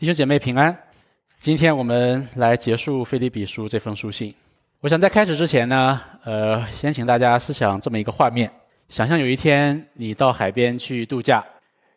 [0.00, 0.74] 弟兄姐妹平安，
[1.38, 4.34] 今天我们来结束《菲利比书》这封书信。
[4.80, 8.50] 我想在开始之前呢，呃，先请大家思想这么一个画面：
[8.88, 11.44] 想象有一天你到海边去度假，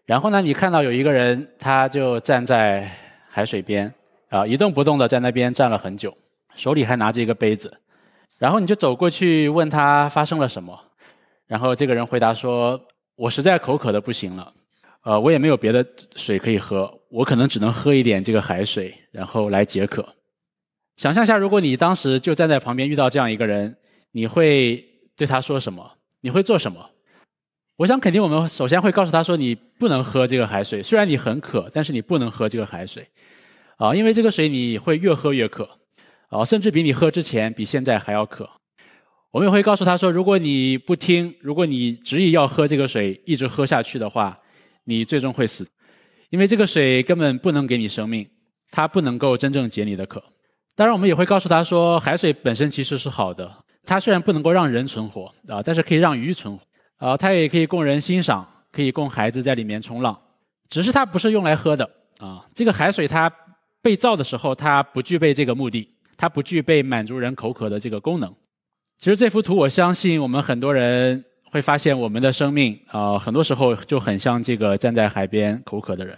[0.05, 2.91] 然后呢，你看到有一个人，他就站在
[3.29, 3.89] 海水边，
[4.27, 6.13] 啊，一动不动的在那边站了很久，
[6.55, 7.73] 手里还拿着一个杯子，
[8.37, 10.77] 然后你就走过去问他发生了什么，
[11.47, 12.77] 然后这个人回答说
[13.15, 14.51] ：“我实在口渴的不行了。”
[15.03, 20.15] 呃，我也没有别的水可以喝，我可能只能喝一点这个海水，然后来解渴。
[20.97, 23.77] 想象一下，如果你当时就站在旁边遇到这样一个人，
[24.13, 24.83] 你会
[25.15, 25.97] 对他说什么？
[26.21, 26.89] 你会做什么？
[27.77, 33.07] 我想肯定我们首先会告诉他说，你不能喝这个海水，虽然你很渴，但是你不能喝这个海水，
[33.77, 35.69] 啊，因为这个水你会越喝越渴，
[36.29, 38.49] 啊，甚至比你喝之前比现在还要渴。
[39.29, 44.39] 我们也会告诉他说，如果你不听，如果你执意要喝这个水，一直喝下去的话。
[44.85, 45.65] 你最终会死，
[46.33, 48.27] 因为这个水根本不能给你生命，
[48.71, 50.19] 它不能够真正解你的渴。
[50.75, 56.63] 当然，我们也会告诉他说，海水本身其实是好的，它虽然不能够让人存活啊，但是可以让鱼存活
[56.97, 60.19] 啊，它也可以供人欣赏，可以供孩子在里面冲浪。
[60.69, 62.43] 只是它不是用来喝的啊。
[62.51, 63.31] 这个海水它
[63.83, 65.87] 被造的时候，它不具备这个目的，
[66.17, 68.33] 它不具备满足人口渴的这个功能。
[68.97, 71.23] 其实这幅图，我相信我们很多人。
[71.53, 76.17] 会发现我们的生命啊，很多时候就很像这个站在海边口渴的人，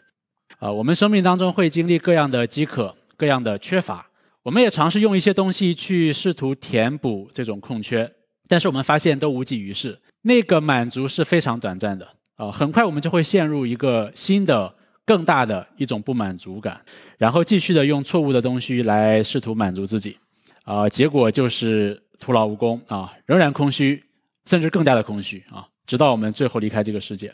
[0.59, 4.07] 啊，我们生命当中会经历各样的饥渴、各样的缺乏，
[4.43, 8.09] 我们也尝试用一些东西去试图填补这种空缺，
[8.47, 9.99] 但是我们发现都无济于事。
[10.21, 14.73] 那个满足是非常短暂的啊，很快我们就会陷入一个新的、
[15.05, 16.81] 更大的一种不满足感，
[17.17, 20.17] 然后继续的用错误的东西来试图满足自己，
[20.63, 24.01] 啊，结果就是徒劳无功啊，仍然空虚。
[24.45, 25.67] 甚至更加的空虚啊！
[25.87, 27.33] 直到我们最后离开这个世界。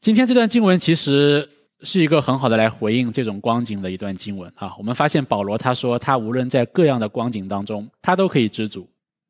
[0.00, 1.48] 今天这段经文其实
[1.82, 4.74] 是一个很好的来回应这种光景的一段经文啊。
[4.78, 8.88] 我们发现保罗他说他无论在各样的光景当中，他都可以知足，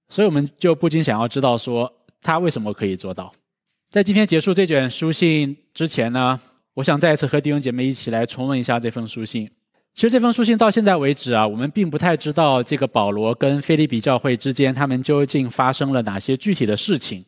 [0.09, 1.93] 所以我们就不禁想要知道说
[2.23, 3.33] 他为什么可以做到。
[3.91, 6.41] 在今天结束这卷书信之前呢，
[6.75, 9.51] 我想再一次和弟兄姐妹一起来重温一下这封书信。
[10.01, 17.23] 其实这封书信到现在为止啊，我们并不太知道这个保罗跟菲利比教会之间他们究竟发生了哪些具体的事情。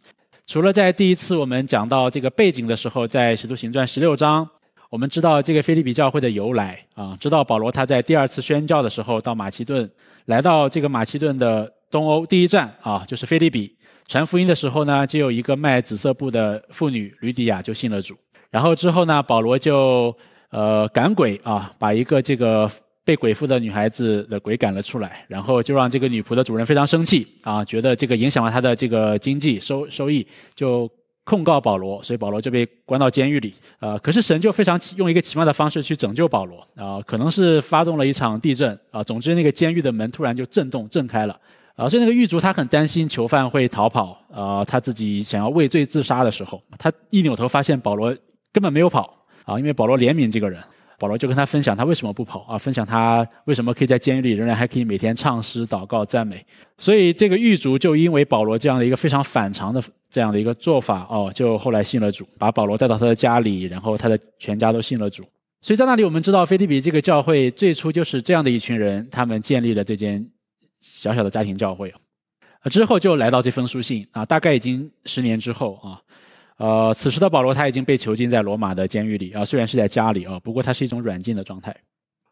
[0.46, 4.48] 除了在第一次我们讲到这个背景的时候，在使徒行传十六章，
[4.88, 9.86] 我们知道这个菲利比教会的由来啊，知道保罗他在第二次宣教的时候到马其顿，
[10.24, 13.76] 来到这个马其顿的东欧第一站啊，就是菲利比
[14.08, 18.16] 传福音的时候呢，就有一个卖紫色布的妇女吕底亚就信了主，
[18.50, 20.16] 然后之后呢，保罗就。
[20.52, 22.70] 呃，赶鬼啊，把一个这个
[23.06, 30.86] 被鬼附的女孩子的鬼赶了出来，然后就让这个女仆的主人非常生气啊，觉得这个影响了他的这个经济收收益，就
[31.24, 33.54] 控告保罗，所以保罗就被关到监狱里。
[33.80, 41.34] 呃，可是神就非常用一个奇妙的方式去拯救保罗啊，可能是发动了一场地震啊，总之那个监狱的门突然就震动震开了
[41.76, 48.14] 啊，所以那个狱卒他很担心囚犯会逃跑啊，他自己想要畏罪自杀的时候，他一扭头发现保罗
[48.52, 49.19] 根本没有跑。
[49.44, 50.62] 啊，因为保罗怜悯这个人，
[50.98, 56.44] 保罗就跟他分享他为什么不跑啊，分享他为什么可以在监狱里仍然还可以每天唱诗、祷告、赞美。
[56.78, 65.25] 所以这个狱卒就因为保罗这样的一个非常反常的这样的一个做法哦，就后来信了主，把保罗带到他的家里，然后他的全家都信了主。
[65.60, 70.25] 所以在那里我们知道，菲利比这个教会最初就是这样的一群人，他们建立了这间
[70.81, 71.92] 小小的家庭教会。
[72.70, 76.00] 之后就来到这封书信啊，大概已经十年之后啊。
[76.62, 81.74] 呃，此时的保罗他已经被囚禁在罗马的监狱里啊，虽然是在家里啊，不过他是一种软禁的状态。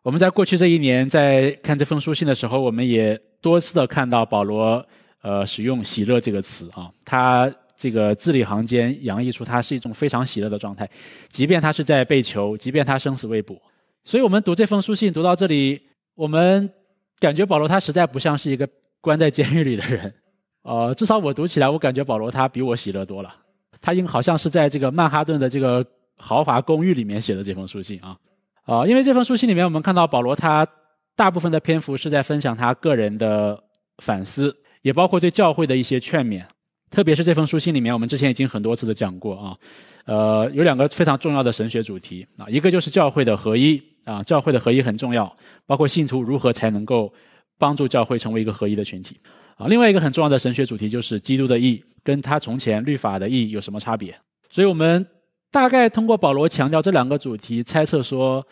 [0.02, 4.86] 我们在过去这一年在看这封书信的时候，我们也多次的看到保罗
[5.22, 10.88] 呃使用“喜乐”这个词啊，他这个字里行间洋溢出他是一种非常喜乐的状态，
[11.28, 13.60] 即便他是在被囚，即便他生死未卜。
[14.04, 15.82] 所以我们读这封书信读到这里，
[16.14, 16.70] 我们
[17.18, 18.68] 感觉保罗他实在不像是一个
[19.00, 20.14] 关在监狱里的人，
[20.62, 23.34] 呃，至少我读起来，我感觉保罗他比我喜乐多了。
[23.80, 25.84] 他应好像是在这个曼哈顿的这个
[26.16, 28.16] 豪华公寓里面写的这封书信啊，
[28.64, 30.66] 啊，因为这封书信里面我们看到保罗他
[31.16, 33.58] 大部分的篇幅是在分享他个人的
[34.02, 36.42] 反思，也包括对教会的一些劝勉，
[36.90, 39.56] 特别是这封书信里面，我们之前已经很多次的讲过啊，
[40.04, 45.34] 呃，有两个非常重要的神学主题啊，一个就是教会的合一啊，教会的合一很重要，
[45.66, 47.12] 包括信徒如何才能够
[47.58, 49.18] 帮助教会成为一个合一的群体。
[49.60, 54.18] 啊，另外一个很重要的神学主题就是基督的义跟他从前律法的义有什么差别？
[54.48, 55.06] 所以我们
[55.50, 58.42] 大概通过保罗强调这两个主题，猜测说，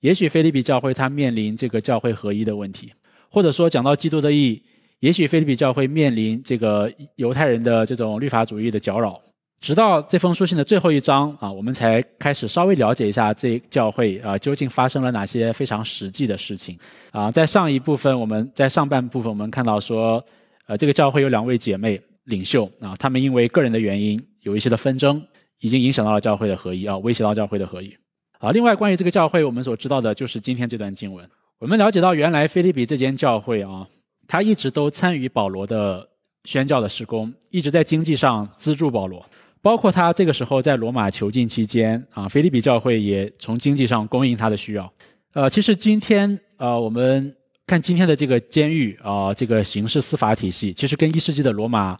[0.00, 2.92] 也许菲利比教会他面临这个教会合一的问题，
[3.30, 4.62] 或者说讲到基督的义，
[5.00, 9.18] 也许菲利比教会面临这个犹太人的这种律法主义的搅扰，
[9.62, 16.78] 直到这封书信的最后一章啊，我们才开始稍微了解一下这教会啊究竟发生了哪些非常实际的事情
[17.10, 17.30] 啊。
[17.30, 20.22] 在上一部分，我们在上半部分我们看到说，
[20.68, 25.20] 呃，这个教会有两位姐妹领袖啊，他们因为个人的原因有一些的纷争，
[25.60, 27.92] 已经影响到了教会的合一啊，威胁到教会的合一
[28.38, 28.50] 啊。
[28.52, 31.26] 另外，关于这个教会，我们所知道的就是今天这段经文，
[31.58, 33.88] 我们了解到原来菲利比这间教会啊，
[34.26, 36.06] 他一直都参与保罗的
[36.44, 39.24] 宣教的施工，一直在经济上资助保罗。
[39.60, 44.92] 包括他这个时候在罗马囚禁期间啊，菲利比教会也从经济上供应他的需要。
[45.32, 47.34] 呃，其实今天呃，我们
[47.68, 51.94] 看今天的这个监狱啊，这个刑事司法体系，其实跟一世纪的罗马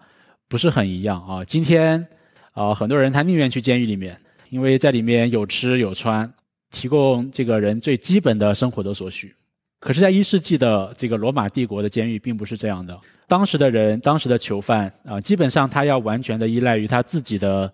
[0.49, 1.45] 不是很一样啊。
[1.45, 2.05] 今天
[2.53, 4.19] 啊，很多人他宁愿去监狱里面，
[4.49, 6.33] 因为在里面有吃有穿，
[6.71, 9.35] 提供这个人最基本的生活的所需。
[9.79, 12.99] 可是，在一世纪的这个罗马帝国的监狱并不是这样的。
[13.27, 17.71] 当时的人，当时的囚犯啊，基本上他要完全的依赖于他自己的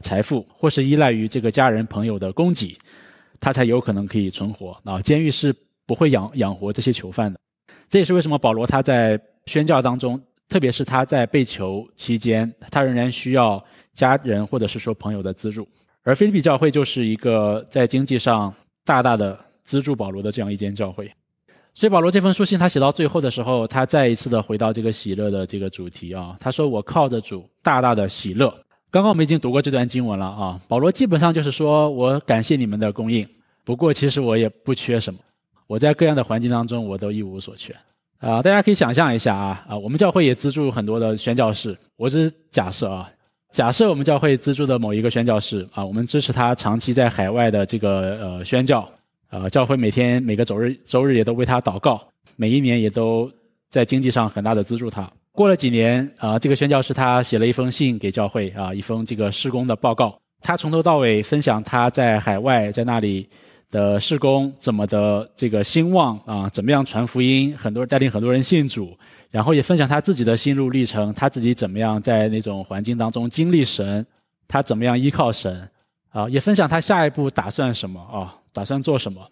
[0.00, 2.76] 财富，或是依赖于这个家人朋友的供给，
[3.40, 5.00] 他才有可能可以存活啊。
[5.00, 5.54] 监狱是
[5.88, 7.40] 不会养养活这些囚犯的。
[7.88, 13.64] 这也是为什么保罗他在宣教当中，特别是他在被囚期间，他仍然需要
[13.94, 15.66] 家人或者是说朋友的资助。
[16.02, 18.52] 而菲利比教会就是一个在经济上
[18.84, 21.10] 大大的资助保罗的这样一间教会。
[21.74, 26.36] 所以保罗这封书信，他写到最后的时候，他再一次的回到这个喜乐的这个主题啊。
[26.40, 28.52] 他说：“我靠着主，大大的喜乐。”
[28.90, 30.60] 刚刚我们已经读过这段经文了啊。
[30.66, 33.26] 保罗基本上就是说我感谢你们的供应，
[33.64, 35.20] 不过其实我也不缺什么。
[35.68, 37.72] 我在各样的环境当中，我都一无所缺
[38.18, 38.42] 啊。
[38.42, 41.78] 大家可以想象一下啊啊，我们教会也资助很多的宣教士。
[41.96, 43.08] 我只是假设啊，
[43.52, 48.88] 假设我们教会资助的某一个宣教士啊，我们支持他长期在海外的这个呃宣教。
[49.30, 52.02] 啊，教会每天每个周日周日也都为他祷告，
[52.36, 53.30] 每一年也都
[53.68, 55.06] 在经济上很大的资助他。
[55.32, 60.18] 过了几年，啊，这个宣教师他写了一封信给教会，啊，一封这个施工的报告。
[60.40, 63.28] 他从头到尾分享他在海外在那里
[63.70, 68.96] 的施工怎么的这个兴旺啊，怎么样传福音，很多人带领很多人信主，
[69.30, 74.06] 然后也分享他自己的心路历程，他自己怎么样在那种环境当中经历神，
[74.46, 75.68] 他怎么样依靠神，
[76.10, 78.34] 啊，也分享他下一步打算什么啊。
[78.50, 79.24] 打算做什么？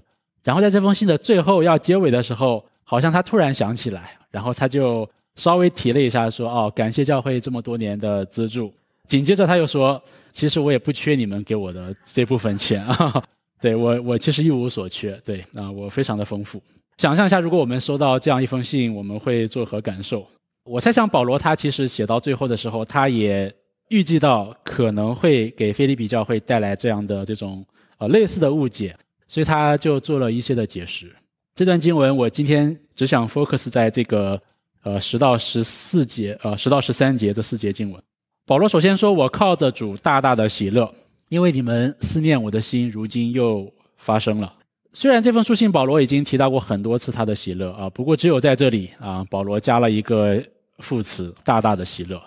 [0.44, 8.72] 然后在这封信的最后要结尾的时候，好像他突然想起来，然后他就稍微提了一下，说：“哦，感谢教会这么多年的资助。”
[9.08, 10.00] 紧接着他又说
[10.30, 13.24] ：“其实我也不缺你们给我的这部分钱啊，
[13.60, 16.62] 对我我其实一无所缺，对啊，我非常的丰富。
[16.98, 20.26] 想象一下，如果我们收到这样一封信，我们会作何感受？
[20.64, 23.52] 我猜想保罗他其实写到最后的时候，他也
[23.88, 27.64] 预计到可能会给菲利比教会带来这样的这种
[27.98, 28.96] 呃类似的误解。
[29.28, 31.12] 所以他就做了一些的解释。
[31.56, 34.40] 这段经文我今天只想 focus 在这个
[34.84, 38.00] 呃十到十四节呃十到十三节这四节经文。
[38.46, 40.88] 保罗首先说：“我靠着主大大的喜乐，
[41.28, 44.52] 因为你们思念我的心，如今又发生了。”
[44.92, 50.42] 虽然这封书信保罗已经提到过很多次他的喜乐啊，不过只有在这里啊，保罗加了一个
[50.78, 52.18] 副词“大大的喜乐”，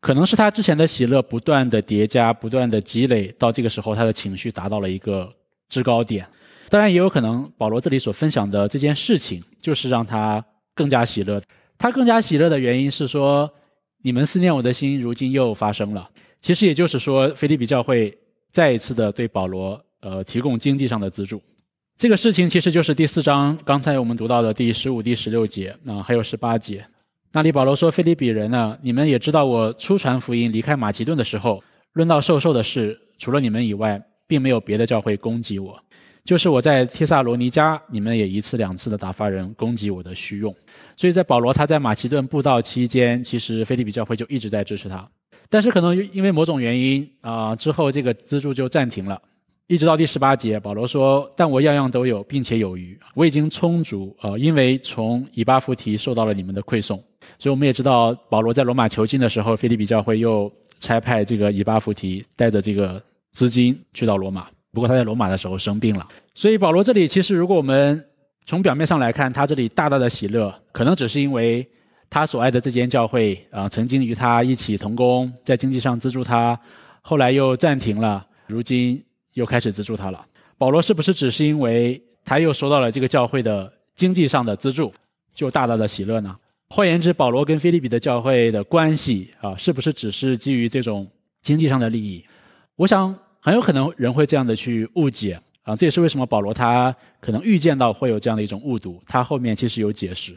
[0.00, 5.32] 可能是他之前的喜乐不断的叠加、不断的积累，到这个时候他的情绪达到了一个
[5.68, 6.26] 制高点。
[6.68, 10.44] 当然也有可能，保罗这里所分享的这件事情，就是让他
[10.74, 11.40] 更加喜乐。
[11.78, 13.48] 他更加喜乐的原因是说，
[14.02, 16.10] 你们思念我的心，如今又发生了。
[16.40, 18.16] 其实也就是说，菲利比教会
[18.56, 21.42] 再一次的对保罗呃提供经济上的资助。
[21.94, 26.82] 这个事情其实就是第四章刚才我们读到的第十五、第十六节啊，还有十八节。
[27.32, 35.78] 那里保罗说：“菲利比人呢，你们也知道，我出传福音离开马其顿的时候，论到受受的事，除了你们以外，并没有别的教会攻击我。”
[36.24, 40.56] 就是我在帖萨罗尼迦，你们也一次两次的打发人攻击我的虚用，
[40.96, 45.06] 所以在保罗他在马其顿布道期间，其实菲利比教会就一直在支持他，
[45.48, 49.20] 但是可能因为某种原因啊，之后这个资助就暂停了，
[49.66, 57.02] 一直到第十八节，保罗说：“但我样样都有，并且有余，我已经充足啊，因为从以巴弗提受到了你们的馈送。”
[57.38, 64.46] 所以我们也知道，保罗在罗马囚禁的时候，菲利比教会又差派这个以巴弗提带着这个资金去到罗马。
[64.72, 68.04] 不过他在罗马的时候生病了，所以保罗这里其实如果我们
[68.44, 71.66] 从表面上来看，他这里大大的喜乐，可能只是因为
[72.08, 76.58] 他所爱的这间教会啊，曾经与他一起同工，在经济上资助他，
[77.00, 79.02] 后来又暂停了，如今
[79.34, 80.24] 又开始资助他了。
[80.58, 84.92] 保罗是不是只是因为他又收到了这个教会的经济上的资助，
[85.34, 86.36] 就大大的喜乐呢？
[86.70, 91.06] 换言之，保罗跟菲利比的教会的关系啊，是不是只是基于这种
[91.42, 92.24] 经济上的利益？
[92.76, 93.16] 我想。
[93.38, 100.36] 很有可能人会这样的去误解啊，这也是为什么保罗他可能预见到会有这样的一种误读，他后面其实有解释。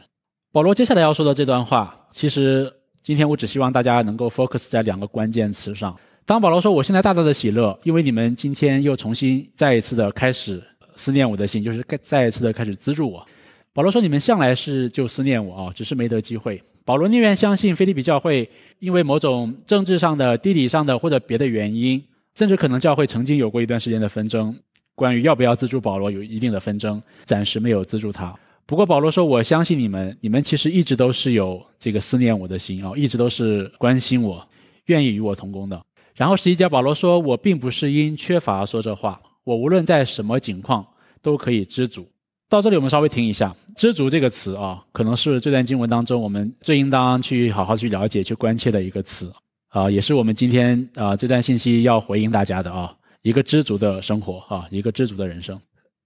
[0.52, 2.68] 保罗接下来要说的这段话，其实
[3.04, 5.96] 今天我只希望大家能够 focus 在两个关键词上。
[6.26, 10.60] 当保罗说：“我现在大大的喜乐，因为你们今天又重新再一次的开始
[10.96, 13.24] 思念我的心，就是再一次的开始资助我。”
[13.72, 18.48] 保罗说：“你们向来是就思念我啊，只是没得机会。”保罗宁愿相信菲利比教会
[18.80, 22.02] 因为某种政治上的、地理上的或者别的原因，
[22.34, 24.52] 甚至可能教会曾经有过一段时间的纷争，
[24.96, 28.34] 关于要不要资助保罗有一定的纷争，暂时没有资助他。
[28.70, 34.46] 不过保罗说：“我相信你们，你们其实一直都是有这个思念我的心啊，一直都是关心我，
[34.84, 35.82] 愿意与我同工的。”
[36.14, 40.86] 然后十一节，保罗说：“我并不是因缺乏说这话，我无论在什么境况
[41.20, 42.08] 都可以知足。”
[42.48, 49.32] 到这里，我们稍微停一下，“知足”这个词啊，可能是这段经文当中我们最应当去好好去了解、去关切的一个词
[49.70, 55.60] 啊，也是我们今天啊这段信息要回应大家的啊，一个知足的生活啊，一个知足的人生。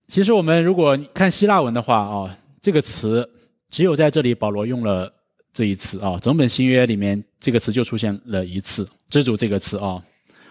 [0.09, 3.29] 其实我们如果看希腊文的话啊，这个词
[3.69, 5.13] 只有在这里保罗用了。
[5.53, 10.03] 这一次啊，整本新约里面这个词就出现了一次“知足”这个词啊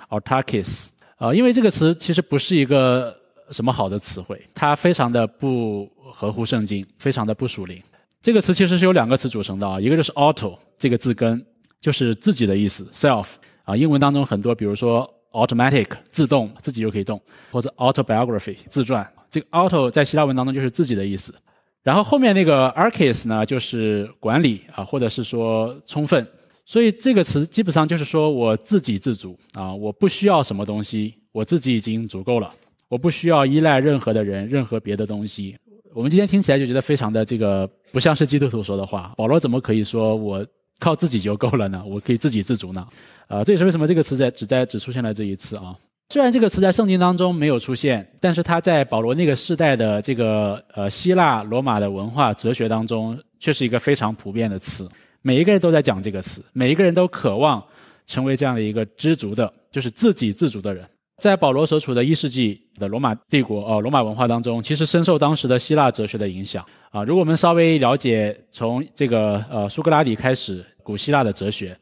[0.08, 3.14] ，autarkis 啊，因为这个词其实不是一个
[3.52, 7.84] 什么好的词汇，它非常的不合乎圣经，非常的不属灵。
[8.22, 11.46] 这个词其实是由两个词组成的啊，一个就是 auto 这个字根，
[11.82, 13.26] 就是自己的意思，self
[13.66, 21.36] 啊，英文当中很多，比如说 automatic 自动自己就可以动，或者 autobiography 自传，这个 auto 在希腊文当中就是自己的意思。
[21.84, 26.26] 然后后面那个 archis 呢，就是管理啊，或者是说充分，
[26.66, 32.50] 所以这个词基本上就是说我自给自足啊，我不需要什么东西，我自己已经足够了，
[32.88, 35.58] 我不需要依赖任何的人、任何别的东西。
[35.94, 39.14] 我们今天听起来就觉得非常的这个不像是基督徒说的话。
[39.18, 40.44] 保罗怎么可以说我
[40.80, 41.84] 靠自己就够了呢？
[41.86, 42.88] 我可以自给自足呢？
[43.28, 45.76] 啊，这也是为什么这个词在只在只出现了这一次啊。
[46.14, 54.88] 虽然这个词在圣经当中没有出现，但是它在保罗那个时代的这个呃希腊罗马的文化哲学当中，却是一个非常普遍的词。
[55.24, 57.66] 每一个人都在讲这个词，每一个人都渴望
[58.06, 60.88] 成为这样的一个知足的，就是自给自足的人。
[61.20, 67.04] 在保罗所处的一世纪的罗马帝国哦，罗马文化当中，其实深受当时的希腊哲学的影响啊。
[67.04, 71.76] 如果我们稍微了解从这个呃苏格拉底开始，古希腊的哲学。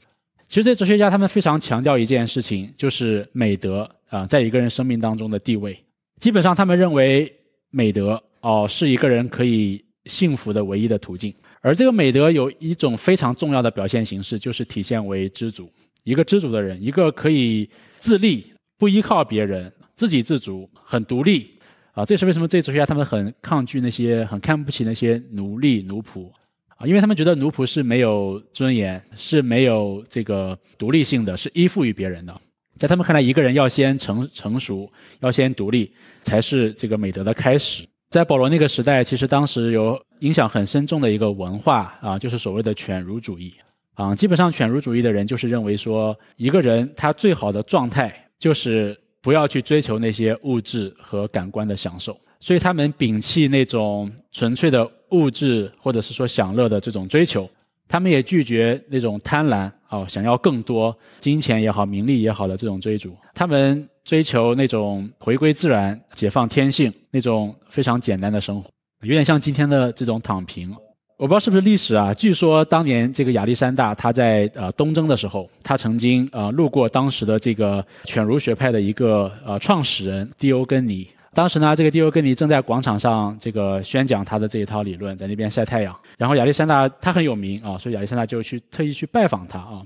[0.47, 5.77] 其实这些哲学家他们非常强调一件事情，就是美德啊，在一个人生命当中的地位。
[6.19, 7.33] 基本上他们认为
[7.71, 11.33] 美德哦是一个人可以幸福的唯一的途径。
[11.61, 15.71] 而这个美德有一种非常重要的表现形式，就是体现为知足。
[16.03, 21.51] 一个知足的人，一个可以自立、不依靠别人、自给自足、很独立
[21.93, 22.03] 啊。
[22.03, 26.29] 这是为什么这哲学家他们很抗拒那些、很看不起那些奴隶、奴仆
[26.77, 26.85] 啊。
[26.85, 32.41] 因为他们觉得奴仆是没有尊严，是没有这个独立性的，是依附于别人的。
[32.81, 37.85] 在他们看来，一个人要先成成熟，要先独立，才是这个美德的开始。
[38.09, 43.53] 在保罗那个时代，其实当时有影响很深重的一个文化啊，就是所谓的犬儒主义
[43.93, 44.15] 啊。
[44.15, 54.89] 基本上，犬儒主义的人就是认为说，一个人他最好的状态就是不要去追求那些物质和感官的享受，所以他们摒弃那种纯粹的。
[55.11, 57.47] 物质或者是说享乐的这种追求，
[57.85, 63.15] 他们也拒绝那种贪婪哦，想要更多金钱也好、名利也好的这种追逐。
[63.35, 68.69] 他们追求那种回归自然、解放天性那种非常简单的生活，
[69.03, 70.75] 有点像今天的这种躺平。
[71.17, 72.11] 我不知道是不是历史啊？
[72.15, 81.07] 据说当年这个亚历山大他在呃东征的时候，他曾经呃路过当时的这个犬儒学派的一个呃创始人狄欧根尼。
[81.33, 85.97] 当时呢，这个狄欧根尼正在广场上这个宣讲他的这一套理论，在那边晒太阳。
[86.17, 89.81] 然后亚历山大他很有名啊，所以亚历山大就去特意去拜访他啊。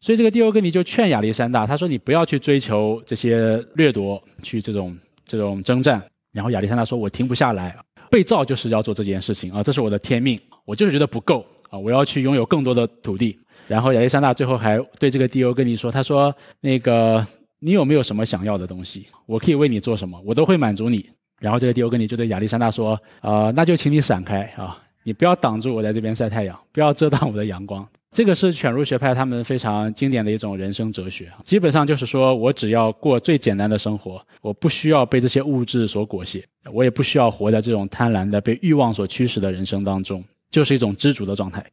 [0.00, 6.02] 所以这个狄欧根尼就劝亚历山大，他说：“你不要去追求这些掠夺，去这种这种征战。”
[6.34, 7.76] 然后亚历山大说：“我停不下来，
[8.10, 13.38] 被造就是要做这件事情啊，这是我的天命，我就是觉得不够啊，我要去拥有更多的土地。”
[13.68, 17.24] 然后亚历山大最后还对这个狄欧根尼说：“他说那个。”
[17.60, 19.06] 你有没有什么想要的东西？
[19.26, 21.08] 我可以为你做什么，我都会满足你。
[21.40, 41.64] 然后这个迪欧根尼就对亚历山大说：“啊，那就请你闪开啊，你不要挡住我在这边晒太阳，不要遮挡我的阳光。”这个是犬儒学派他们非常经典的一种人生哲学，基本上就是说我只要过最简单的生活，我不需要被这些物质所裹挟，我也不需要活在这种贪婪的、被欲望所驱使的人生当中，就是一种知足的状态。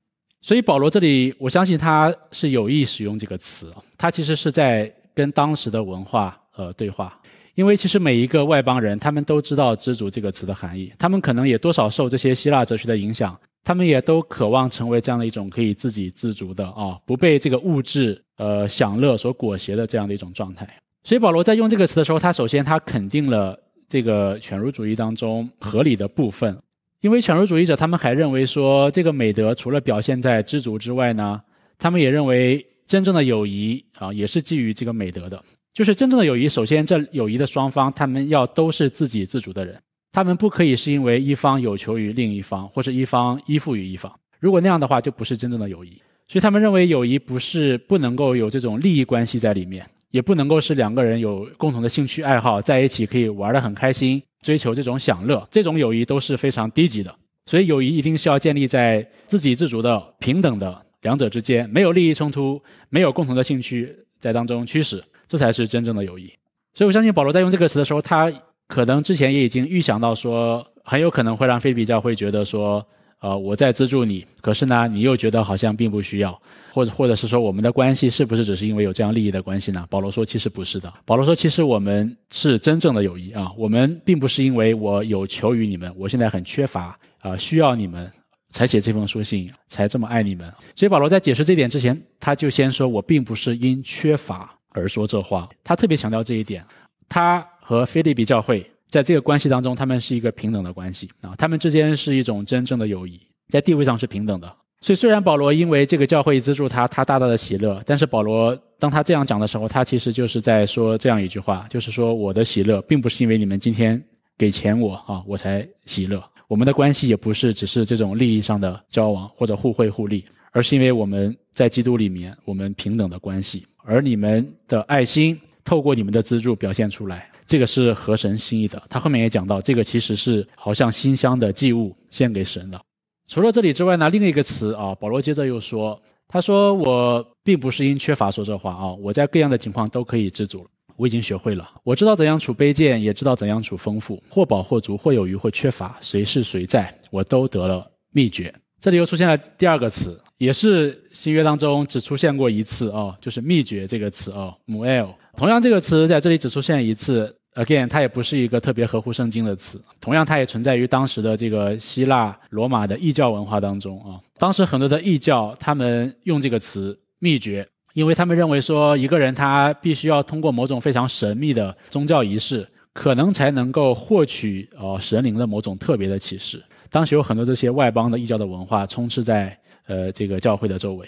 [0.41, 4.93] 所以保罗这里，我相信他是有意使用这个词，他其实是在。
[5.15, 7.17] 跟当时的文化呃对话，
[7.55, 20.67] 因为其实每一个外邦人，他们都知道“知足”这个词的含义，他们可能也多少受这些希腊哲学的影响，他们也都渴望成为这样的一种可以自给自足的啊，不被这个物质呃享乐所裹挟的这样的一种状态。
[21.05, 23.57] 所以保罗在用这个词的时候，他首先他肯定了
[23.87, 26.57] 这个犬儒主义当中合理的部分，
[26.99, 31.41] 因为犬儒主义者他们还认为说，这个美德除了表现在知足之外呢，
[31.79, 32.65] 他们也认为。
[32.87, 35.41] 真正的友谊啊，也是基于这个美德的。
[35.73, 39.77] 就是真正的友谊，首先这友谊的双方他们要都是自给自足的人，
[40.11, 44.11] 他们不可以是因为一方有求于另一方，或者一方依附于一方。
[44.39, 46.01] 如果那样的话，就不是真正的友谊。
[46.27, 57.13] 所以他们认为友谊不是不能够有这种利益关系在里面，也不能够是两个人有共同的兴趣爱好在一起可以玩得很开心，追求这种享乐，这种友谊都是非常低级的。
[57.45, 62.59] 所以友谊一定是要建立在自给自足的平等的两者之间，没有利益冲突，
[62.89, 66.25] 没有共同的兴趣在当中驱使，这才是真正的友谊。
[66.73, 68.31] 所以我相信保罗在用这个词的时候，他
[68.67, 72.83] 可能之前也已经预想到说，很有可能会让菲比教会觉得说。
[73.21, 76.39] 呃，我在资助你，可是呢，你又觉得好像并不需要，
[76.71, 79.83] 或者或者是说我们的关系是不是只是因为有这样利益的关系呢？
[79.89, 80.93] 保罗说，其实不是的。
[81.05, 88.11] 保罗说，其实我们是真正的友谊啊，我们并不是因为我有求于你们，我现在很缺乏啊，需要你们
[88.55, 90.49] 才写这封书信，才这么爱你们。
[90.77, 96.63] 所以保罗在解释这点之前，他就先说我并不是因缺乏而说这话，他特别强调这一点。
[97.09, 98.65] 他和菲利比教会。
[98.87, 103.19] 在这个关系当中，他们是一个平等的关系啊，他们之间是一种真正的友谊，
[103.49, 104.47] 在地位上是平等的。
[104.79, 114.01] 所以，虽然保罗因为这个教会资助他，他大大的喜乐，但是保罗当他这样讲的时候，他其实就是在说这样一句话，就是说我的喜乐并不是因为你们今天
[114.37, 116.23] 给钱我啊，我才喜乐。
[116.47, 127.29] 我们的关系也不是只是这种利益上的交往或者互惠互利，而是因为我们在基督里面我们平等的关系，而你们的爱心透过你们的资助表现出来。
[127.47, 128.81] 这个是合神心意的。
[128.89, 132.81] 他后面也讲到，这个其实是好像馨香的祭物献给神的。
[133.27, 140.65] 除了这里之外呢，另一个词啊，保罗接着又说：“他说我并不是因缺乏说这话啊，我在各样的情况都可以知足，
[140.97, 157.35] 我已经学会了，我知道怎样处卑贱，也知道怎样处丰富，或饱或足，或有余或缺乏，谁是谁在，我都得了秘诀。”这里又出现了第二个词，也是新约当中只出现过一次哦，就是“秘诀”这个词哦 m u l 同样，这个词在这里只出现一次。
[157.55, 159.81] Again，它也不是一个特别合乎圣经的词。
[160.01, 164.19] 同样，它也存在于当时的这个希腊、罗马的异教文化当中啊。
[164.37, 176.61] 当时很多的异教，他们用这个词“秘诀”，因为他们认为说，一个人他必须要通过某种非常神秘的宗教仪式，可能才能够获取呃神灵的某种特别的启示。
[176.89, 181.07] 当时有很多这些外邦的异教的文化充斥在呃这个教会的周围。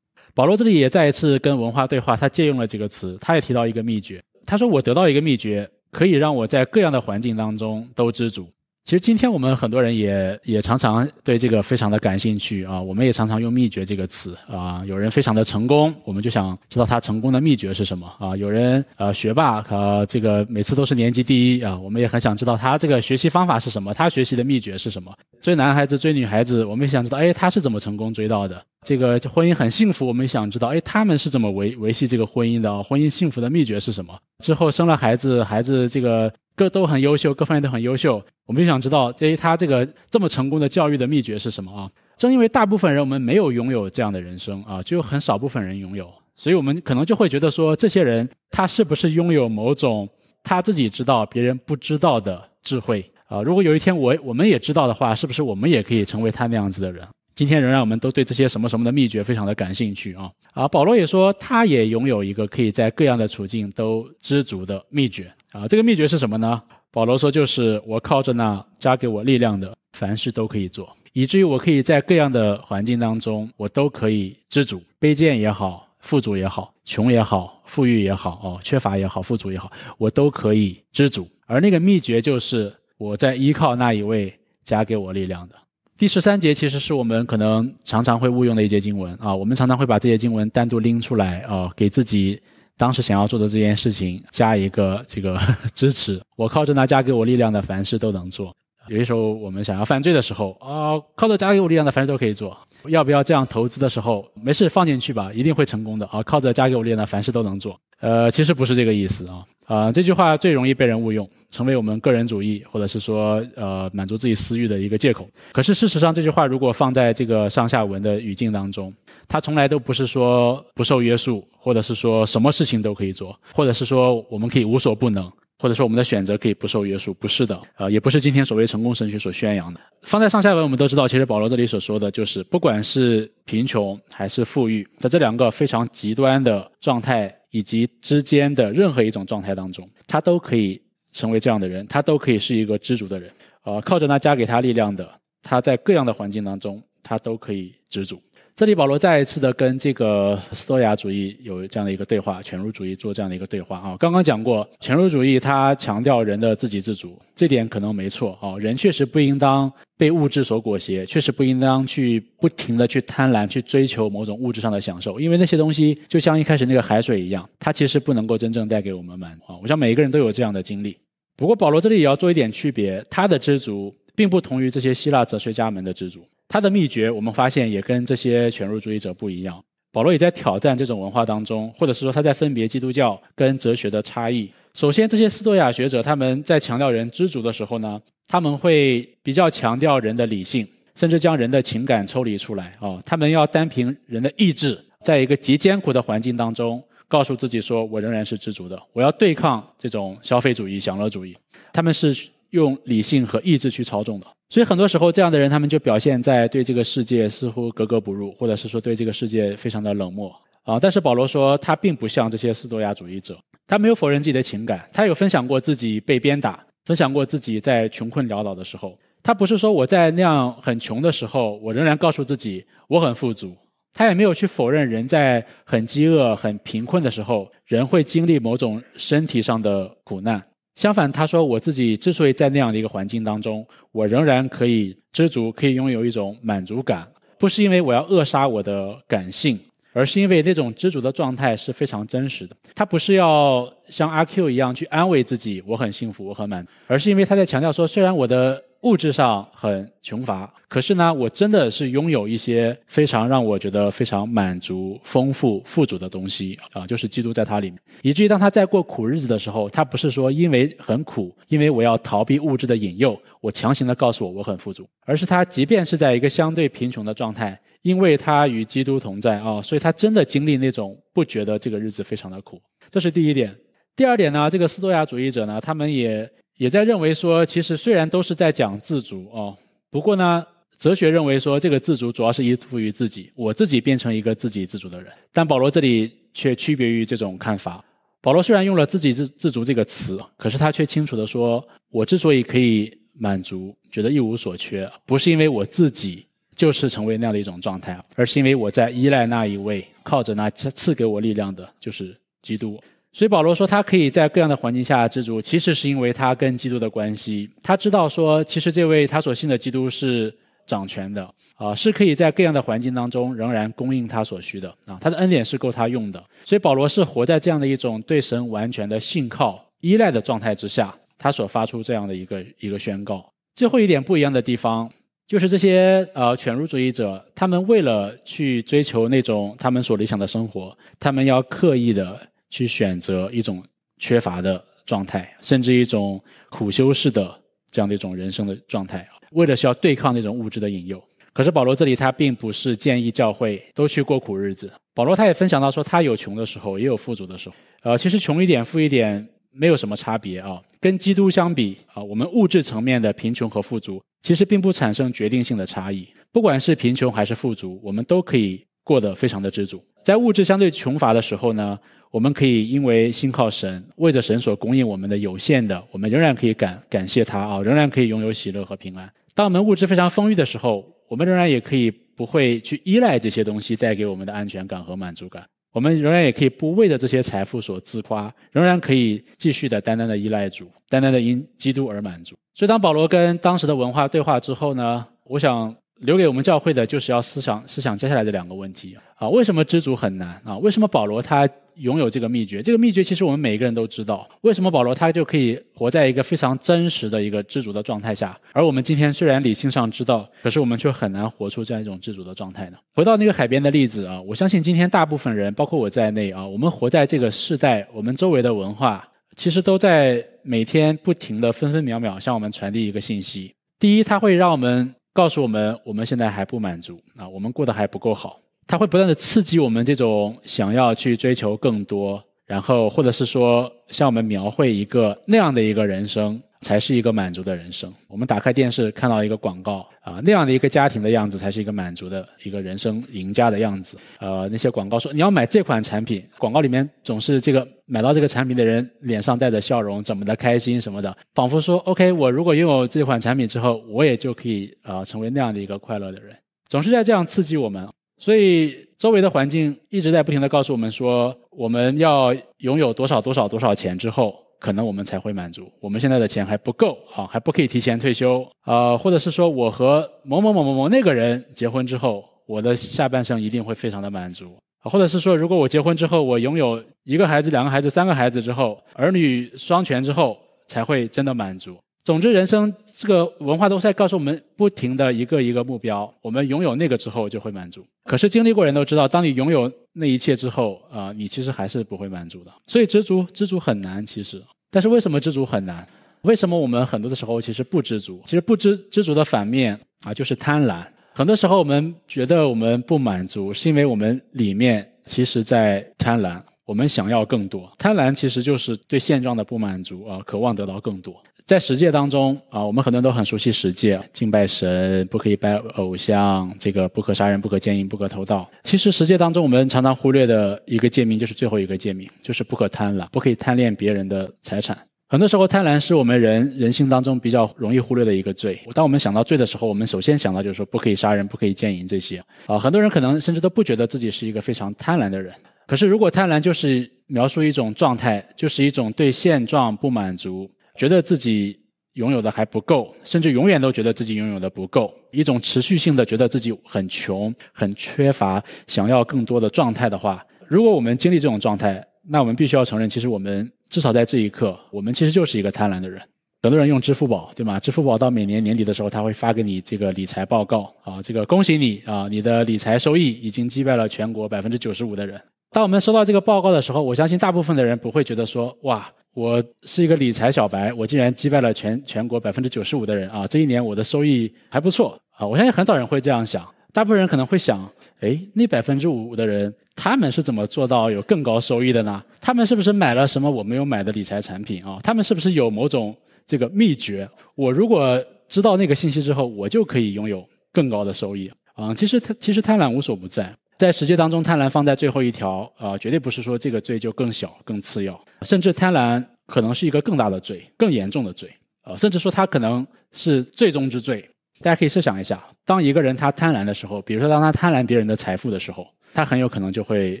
[0.34, 4.22] 保罗这里也再一次跟文化对话，他借用了这个词，他也提到一个秘诀。
[4.44, 8.46] 他说：“我得到一个秘诀，可以让我在各样的环境当中都知足。”
[8.88, 14.82] 其实今天我们很多人也也常常对这个非常的感兴趣啊，我们也常常用秘诀这个词啊。
[14.86, 18.34] 有人非常的成功，我们就想知道他成功的秘诀是什么啊。
[18.34, 25.14] 有人呃学霸和这个每次都是年级第一啊，我们也很想知道他这个学习方法是什么，他学习的秘诀是什么。
[25.42, 28.64] 追男孩子追女孩子，我们也想知道，哎，他是怎么成功追到的？
[28.86, 32.82] 这个婚姻很幸福，我们也想知道，哎，他们是怎么维维系这个婚姻的？
[32.82, 34.18] 婚姻幸福的秘诀是什么？
[34.42, 36.32] 之后生了孩子，孩子这个。
[36.58, 38.20] 各都很优秀，各方面都很优秀。
[38.44, 41.88] 我们就想知道，哎，他这个这么成功的教育的秘诀是什么啊？
[42.16, 50.08] 正因为大部分人我们没有拥有这样的人生啊，只有很少部分人拥有，所以我们可能就会觉得说，这些人他是不是拥有某种
[50.42, 53.40] 他自己知道别人不知道的智慧啊？
[53.40, 57.06] 如果有一天我我们也知道的话，是不是我们也可以成为他那样子的人？
[57.36, 60.66] 今天仍然我们都对这些什么什么的秘诀非常的感兴趣啊啊！
[60.66, 65.66] 保罗也说，他也拥有一个可以在各样的处境都知足的秘诀啊。
[65.68, 66.62] 这个秘诀是什么呢？
[66.90, 81.28] 保罗说，就是我靠着那加给我力量的，凡事都可以做，以至于我可以在各样的环境当中，我都可以知足，卑贱也好，富足也好，穷也好，富裕也好，哦，缺乏也好，富足也好，我都可以知足。
[81.46, 84.34] 而那个秘诀就是我在依靠那一位
[84.64, 85.54] 加给我力量的。
[85.98, 92.40] 第十三节其实是我们可能常常会误用的一节经文啊，我们常常会把这些经文单独拎出来啊，给自己
[92.78, 95.38] 当时想要做的这件事情加一个这个
[95.74, 96.18] 支持。
[96.36, 98.54] 我靠着那加给我力量的，凡事都能做。
[98.88, 102.56] 有些时候我们想要犯罪的时候啊，靠着加给我力量的，凡事都可以做。
[102.86, 106.22] 要不要这样投资的时候，没事放进去吧，一定会成功的啊！
[106.22, 107.78] 靠着加给我力量的，凡事都能做。
[108.00, 109.44] 呃，其实不是这个意思啊。
[109.66, 115.28] 啊，这句话最容易被人误用，成为我们个人主义或者是说呃满足自己私欲的一个借口。
[115.52, 118.94] 可是事实上，这句话如果放在这个上下文的语境当中，
[119.26, 127.12] 它从来都不是说不受约束，或者是说什么事情都可以做，或者是说我们可以无所不能，或者说我们的选择可以不受约束。
[127.14, 129.80] 不是的，呃，也不是今天所谓成功神学所宣扬的。
[130.02, 137.34] 放在上下文，我们都知道，其实保罗这里所说的就是，不管是贫穷还是富裕，在这两个非常极端的状态。
[137.50, 140.78] 以及之间的任何一种状态当中，他都可以
[141.12, 143.32] 成为这样的人，他都可以是一个知足的人。
[143.62, 145.10] 呃，靠着那加给他力量的，
[145.42, 148.20] 他在各样的环境当中，他都可以知足。
[148.58, 153.96] 这里保罗再一次的跟这个斯多亚主义有这样的一个对话，犬儒主义做这样的一个对话啊。
[154.00, 158.58] 刚刚讲过，犬儒主义它强调人的自给自足，这点可能没错啊。
[158.58, 169.56] 人确实不应当被物质所裹挟，确实不应当去不停的去贪婪去追求某种物质上的享受，因为那些东西就像一开始那个海水一样，它其实不能够真正带给我们满足啊。
[169.62, 170.98] 我想每一个人都有这样的经历。
[171.36, 176.26] 不过保罗这里也要做一点区别，他的知足并不同于这些希腊哲学家们的知足。
[176.48, 179.62] 他的秘诀，我们发现也跟这些犬儒主义者不一样。
[179.92, 184.50] 保罗也在挑战这种文化当中，或者是说他在分别基督教跟哲学的差异。
[184.74, 193.00] 首先，这些斯多亚学者他们在强调人知足的时候呢，他们会比较强调人的理性，甚至将人的情感抽离出来啊。
[193.04, 201.36] 他们要单凭人的意志，在一个极艰苦的环境当中，告诉自己说：“我仍然是知足的，我要对抗这种消费主义、享乐主义。”
[201.72, 202.14] 他们是
[202.50, 204.26] 用理性和意志去操纵的。
[204.50, 210.34] 所以很多时候，这样的人他们就表现在对这个世界似乎格格不入，或者是说对这个世界非常的冷漠
[210.64, 210.78] 啊。
[210.80, 218.98] 但是保罗说，他并不像这些斯多亚主义者，他没有否认自己的情感，他有分享过自己被鞭打，分享过自己在穷困潦倒的时候。
[219.22, 223.54] 他不是说我在那样很穷的时候，我仍然告诉自己我很富足。
[223.92, 230.42] 他也没有去否认人在很饥饿、很贫困的时候，人会经历某种身体上的苦难。
[230.78, 237.04] 相反，他说：“我自己之所以在那样的一个环境当中，我仍然可以知足，可以拥有一种满足感，
[237.36, 239.58] 不是因为我要扼杀我的感性，
[239.92, 242.54] 而是因为那种知足的状态是非常真实的。
[242.76, 257.80] 他不是要像阿 Q 一样去安慰自己，我很幸福，我很满，而是因为他在强调说，虽然我的。”物质上很穷乏，可是呢，我真的是拥有一些非常让我觉得非常满足、丰富、富足的东西啊，就是基督在他里面。
[258.02, 272.62] 以至于当他在过苦日子的时候，他不是说因为很苦，因为我要逃避物质的引诱，我强行的告诉我我很富足，而是他即便是在一个相对贫穷的状态，因为他与基督同在啊，所以他真的经历那种不觉得这个日子非常的苦。
[272.92, 273.52] 这是第一点。
[273.96, 276.30] 第二点呢，这个斯多亚主义者呢，他们也。
[276.58, 279.56] 也在认为说，其实虽然都是在讲自足哦，
[279.90, 280.44] 不过呢，
[280.76, 285.10] 哲学认为说这个自足主要是依附于自己，我自己变成一个自给自足的人。
[285.32, 287.82] 但保罗这里却区别于这种看法。
[288.20, 302.80] 保罗虽然用了“自给自自足”这个词，可是他却清楚的说，我之所以可以满足，觉得一无所缺，不是因为我自己就是成为那样的一种状态，而是因为我在依赖那一位，靠着那赐赐给我力量的，就是基督。
[303.10, 307.48] 所以保罗说，他可以在各样的环境下知足，其实是因为他跟基督的关系。
[307.62, 310.32] 他知道说，其实这位他所信的基督是
[310.66, 316.22] 掌权的，啊，是可以在各样的环境当中仍然供应他所需的，啊，他的恩典是够他用的。
[316.44, 323.32] 所以保罗是活在这样的一种对神完全的信靠、依赖的状态之下，他所发出这样的一个一个宣告。
[323.56, 324.88] 最后一点不一样的地方，
[325.26, 332.20] 就是这些呃犬儒主义者，他们为了去追求那种他们所理想的生活，他们要刻意的。
[332.50, 333.62] 去选择一种
[333.98, 337.38] 缺乏的状态，甚至一种苦修式的
[337.70, 341.02] 这样的一种人生的状态，为了是要对抗那种物质的引诱。
[341.32, 344.72] 可是保罗这里他并不是建议教会都去过苦日子。
[344.92, 347.54] 保罗他也分享到说，他有穷的时候，也有富足的时候。
[347.82, 350.60] 呃，其实穷一点、富一点没有什么差别啊。
[350.80, 356.08] 跟基督相比啊，我们物质层面的贫穷和富足，其实并不产生决定性的差异。
[356.32, 359.80] 不管是贫穷还是富足，我们都可以过得非常的知足。
[360.02, 361.78] 在物质相对穷乏的时候呢？
[362.10, 369.10] 我们可以因为信靠神，为着神所供应我们的有限的，我们仍然可以感感谢他啊，仍然可以拥有喜乐和平安。
[369.34, 375.44] 当我们物质非常丰裕的时候，我们仍然也可以不会去依赖这些东西带给我们的安全感和满足感。
[375.72, 382.34] 我们仍然也可以不为着这些财富所自夸，仍然可以继续的单单的依赖主，单单的因基督而满足。
[382.54, 385.74] 所以，当保罗跟当时的文化对话之后呢，我想。
[386.02, 390.56] 留给我们教会的就是要思想思想接下来的两个问题啊，为什么知足很难啊？
[390.58, 391.44] 为什么保罗他
[391.78, 392.62] 拥有这个秘诀？
[392.62, 394.28] 这个秘诀其实我们每一个人都知道。
[394.42, 398.38] 为什么保罗他就可以活在一个非常真实的一个知足的状态下？
[398.52, 402.76] 而我们今天虽然理性上知道，可是我们却很难活出这样一种知足的状态呢？
[402.94, 413.54] 回到那个海边的例子啊，我相信今天大部分人，包括我在内啊，我们活在这个世代，我们周围的文化其实都在每天不停的分分秒秒向我们传递一个信息。
[413.78, 414.94] 第一，它会让我们。
[415.14, 418.38] 告诉我们，我们现在还不满足啊，我们过得还不够好。
[418.68, 427.90] 它会不断的刺激我们这种想要去追求更多，然后或者是说向我们描绘一个那样的一个人生才是一个满足的人生。
[428.08, 433.96] 我们打开电视看到一个广告啊，那样的一个家庭的样子才是一个满足的一个人生赢家的样子。
[434.20, 446.36] 呃，那些广告说你要买这款产品，广告里面总是这个买到这个产品的人脸上带着笑容，怎么的开心什么的，仿佛说 OK，我如果拥有这款产品之后，我也就可以啊成为那样的一个快乐的人，
[446.68, 447.88] 总是在这样刺激我们。
[448.18, 454.34] 所以周围的环境一直在不停的告诉我们说，我们要拥有多少多少多少钱之后。
[454.60, 455.70] 可能我们才会满足。
[455.78, 471.76] 我们现在的钱还不够啊，还不可以提前退休啊，或者是说我和某某某某某那个人结婚之后，我的下半生一定会非常的满足啊，或者是说，如果我结婚之后，我拥有一个孩子、两个孩子、三个孩子之后，儿女双全之后，才会真的满足。
[472.08, 477.84] 总之，人生这个文化都在告诉我们，不停的一个一个目标，我们拥有那个之后就会满足。
[478.06, 482.50] 可是经历过人都知道，当你拥有那一切之后，啊，你其实还是不会满足的。
[482.66, 484.42] 所以知足，知足很难，其实。
[484.70, 485.86] 但是为什么知足很难？
[486.22, 488.22] 为什么我们很多的时候其实不知足？
[488.24, 490.82] 其实不知知足的反面啊，就是贪婪。
[491.12, 496.40] 很多时候我们觉得我们不满足，是因为我们里面其实在贪婪。
[496.64, 501.14] 我们想要更多，贪婪其实就是对现状的不满足啊，渴望得到更多。
[501.48, 508.46] 在十诫当中啊，我们很多人都很熟悉十诫，敬拜神，不可以拜偶像，这个不可杀人，不可奸淫，不可偷盗。
[508.64, 514.76] 其实十诫当中，我们常常忽略的一个诫命就是最后一个诫命，就是不可贪婪，不可以贪恋别人的财产。
[515.08, 518.60] 很多时候，贪婪是我们人人性当中比较容易忽略的一个罪。
[518.74, 522.58] 当我们想到罪的时候，我们首先想到就是说不可以杀人，不可以奸淫这些啊。
[522.58, 525.32] 很多人可能甚至都不觉得自己是一个非常贪婪的人。
[525.66, 531.58] 可是，如果贪婪就是描述一种状态，就是一种对现状不满足，觉得自己
[531.94, 546.00] 拥有的还不够，甚至永远都觉得自己拥有的不够，一种持续性的觉得自己很穷、很缺乏、想要更多的状态的话，如果我们经历这种状态，那我们必须要承认，其实我们至少在这一刻，我们其实就是一个贪婪的人。
[546.40, 547.58] 很多人用支付宝，对吗？
[547.58, 555.20] 支付宝到每年年底的时候，他会发给你这个理财报告啊，这个恭喜你啊，你的理财收益已经击败了全国百分之九十五的人。
[555.50, 563.26] 当我们收到这个报告的时候，我相信大部分的人不会觉得说：“哇，我是一个理财小白，我竟然击败了全全国百分之九十五的人啊！
[563.26, 572.00] 这一年我的收益还不错啊！”我相信很少人会这样想，大部分人可能会想：“哎，那百分之五的人，他们是怎么做到有更高收益的呢？
[572.20, 574.78] 他们是不是买了什么我没有买的理财产品啊？
[574.84, 575.96] 他们是不是有某种
[576.28, 577.08] 这个秘诀？
[577.34, 581.74] 我如果知道那个信息之后，我就可以拥有更高的收益啊！
[581.74, 591.28] 其实，其实贪婪无所不在。”在实践当中，贪婪放在最后一条，啊，绝对不是说这个罪就更小、更次要，甚至贪婪可能是一个更大的罪、更严重的罪，
[591.62, 594.08] 啊，甚至说它可能是最终之罪。
[594.40, 598.64] 大家可以设想一下，当一个人他贪婪的时候，比如说当他贪婪别人的财富的时候，
[598.94, 600.00] 他很有可能就会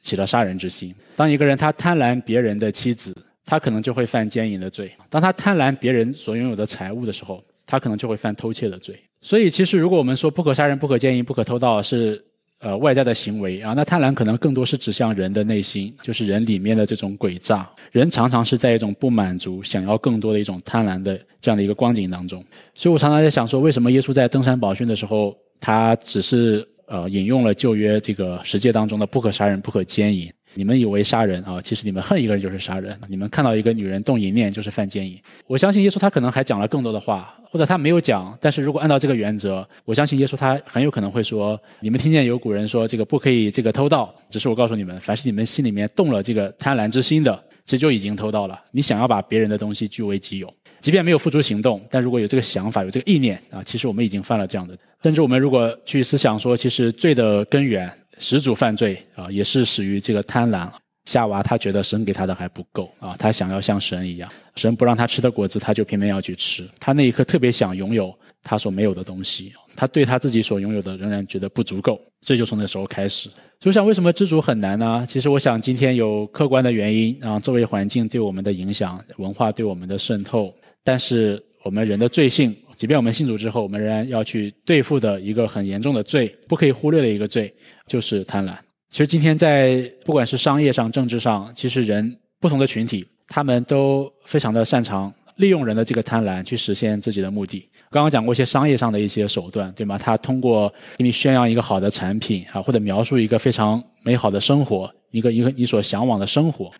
[0.00, 3.14] 起了杀人之心；当一个人他贪婪别人的妻子，
[3.46, 9.00] 他可能就会犯奸淫的罪；当他贪婪别人所拥有的财物的时候，他可能就会犯偷窃的罪。
[9.22, 12.22] 所以，其实如果我们说不可杀人、不可奸淫、不可偷盗是。
[12.58, 17.70] 呃，外在的行为啊，那贪婪可能更多是指向人的内心，就是人里面的这种诡诈。
[17.92, 22.42] 人常常是在一种不满足、想要更多的一种贪婪的这样的一个光景当中。
[22.72, 30.32] 所以我常常在想说，为什么耶稣在登山宝训的时候，他只是呃引用了旧约这个十诫当中的“不可杀人，不可奸淫”。
[30.56, 32.98] 你们以为杀人啊，其实你们恨一个人就是杀人。
[33.08, 35.20] 你们看到一个女人动淫念就是犯奸淫。
[35.46, 38.36] 我相信耶稣他可能还讲了更多的话，或者他没有讲。
[38.40, 48.58] 但是如果按照这个原则，我相信耶稣他很有可能会说：你们听见有古人说这个不可以这个偷盗，只是我告诉你们，凡是你们心里面动了这个贪婪之心的，其实就已经偷盗了。
[48.70, 54.74] 你想要把别人的东西据为己有，即便没有付诸行动，但如果有这个想法、有这个意念啊，其实我们已经犯了这样的。
[55.02, 57.92] 甚至我们如果去思想说，其实罪的根源。
[58.18, 60.68] 始祖犯罪啊，也是始于这个贪婪。
[61.04, 66.68] 夏娃她觉得神给她的还不够啊，她想要像神一样，神不让她吃的果子，她就偏偏要去吃。
[66.80, 73.30] 她那一刻特别想拥有她所没有的东西，她对她自己所拥有的仍然觉得不足够，这就从那时候开始。
[73.60, 75.06] 就像为什么知足很难呢？
[75.08, 80.52] 其实我想今天有客观的原因啊，周围环境对我们的影响，文化对我们的渗透，
[80.82, 82.52] 但是我们人的罪性。
[82.76, 87.52] 即便我们信主之后，我们仍然要去对付的一个很严重的罪，不可以忽略的一个罪，
[87.86, 88.54] 就是贪婪。
[88.88, 97.68] 其实今天在不管是商业上、政治上，其实人不同的群体，他们都非常的擅长利用人的这个贪婪去实现自己的目的。
[97.90, 99.96] 刚刚讲过一些商业上的一些手段，对吗？
[99.96, 106.72] 他通过给你宣扬一个好的产品啊，或者描述一个非常美好的生活，一个一个你所向往的生活，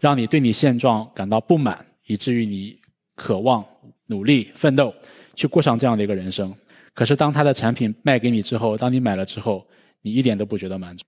[0.00, 2.76] 让你对你现状感到不满，以至于你
[3.16, 3.64] 渴望
[4.06, 4.94] 努力奋斗。
[5.34, 6.54] 去过上这样的一个人生，
[6.94, 9.66] 可是当他的产品卖给你之后，当你买了之后，
[10.00, 11.04] 你一点都不觉得满足。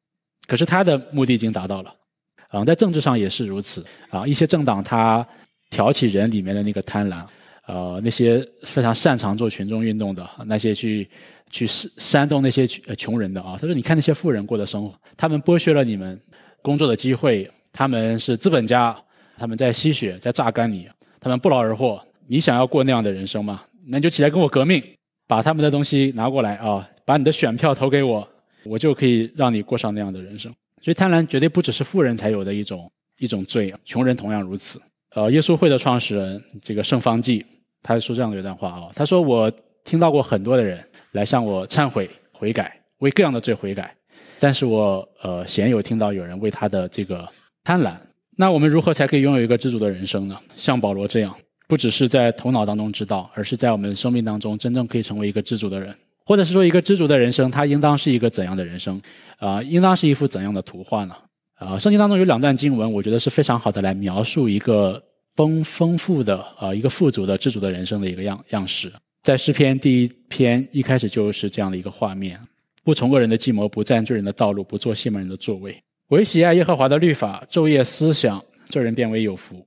[0.47, 1.95] 可是他的目的已经达到了，
[2.49, 4.27] 啊，在政治上也是如此啊。
[4.27, 5.27] 一些政党他
[5.71, 7.25] 挑起人里面的那个贪婪，
[7.67, 11.09] 呃那些非常擅长做群众运动的那些去
[11.51, 13.57] 去煽煽动那些穷人的啊。
[13.59, 16.21] 他说：“你看那些富人过的生活，他们剥削了你们
[16.63, 18.97] 工作的机会，他们是资本家，
[19.37, 20.89] 他们在吸血，在榨干你，
[21.21, 22.01] 他们不劳而获。
[22.27, 23.63] 你想要过那样的人生吗？
[23.87, 24.83] 那你就起来跟我革命，
[25.27, 28.27] 把他们的东西拿过来啊，把你的选票投给我，
[28.65, 30.53] 我就可以让你过上那样的人生。
[30.83, 34.81] 所以贪婪绝对不只是富人才有的一种 一种罪，穷人同样如此。”
[35.15, 37.45] 呃，耶稣会的创始人这个圣方济，
[37.83, 39.51] 他说这样的一段话啊，他说我
[39.85, 43.95] 听到过很多的人来向我忏悔悔改，为各样的罪悔改，
[44.41, 47.29] 但是我呃鲜有听到有人为他的这个
[47.63, 47.95] 贪婪。
[48.37, 50.37] 那我们如何才可以拥有一个知足的人生呢？
[50.57, 51.33] 像保罗这样，
[51.67, 59.01] 不只是在头脑当中知道，而是在我们生命当中真正可以成为一个知足的人，或者是说一个知足的人生，它应当是一个怎样的人生？
[59.39, 61.15] 啊，应当是一幅怎样的图画呢？
[61.55, 65.03] 啊，圣经当中有两段经文，我觉得是非常好的来描述一个
[65.37, 68.93] 丰丰富的啊一个富足的知足的人生的一个样样式。
[69.23, 72.39] 在诗篇第一篇一开始就是这样的一个画面：
[72.83, 75.75] 不从恶人的计谋，不占罪人的道路，不做亵慢人的座位。
[76.09, 79.67] 唯喜爱耶和华的律法，昼夜思想，这人变为有福。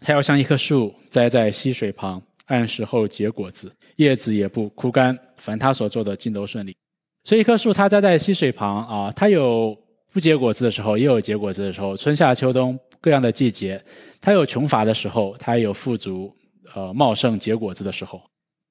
[0.00, 6.76] 他要像一棵树栽在溪水旁，按时候结果子，叶子也不枯干，凡他所做的尽都顺利。
[7.24, 9.76] 所以，一棵树它栽在溪水旁啊，它有。
[10.10, 11.94] 不结果子的时候，也有结果子的时候。
[11.94, 13.80] 春夏秋冬各样的季节，
[14.22, 16.34] 它有穷乏的时候，它也有富足、
[16.74, 18.20] 呃茂盛结果子的时候。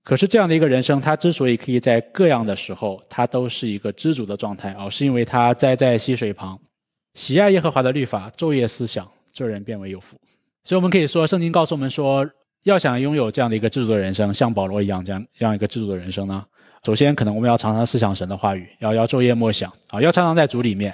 [0.03, 6.59] 可是这样的一个人生，他之所以可以在各样的时候，他都是一个知足的状态啊，是因为他栽在溪水旁，
[7.13, 10.17] 喜爱耶和华的律法，昼夜思想，这人变为有福。
[10.67, 12.29] 所以我们可以说，圣经告诉我们说，
[12.63, 16.43] 要想拥有这样的一个知足的人生，像保罗一样这样这样一个知足的人生呢，
[16.83, 20.93] 首先可能我们要常常思想神的话语，要要昼夜默想啊，要常常在主里面。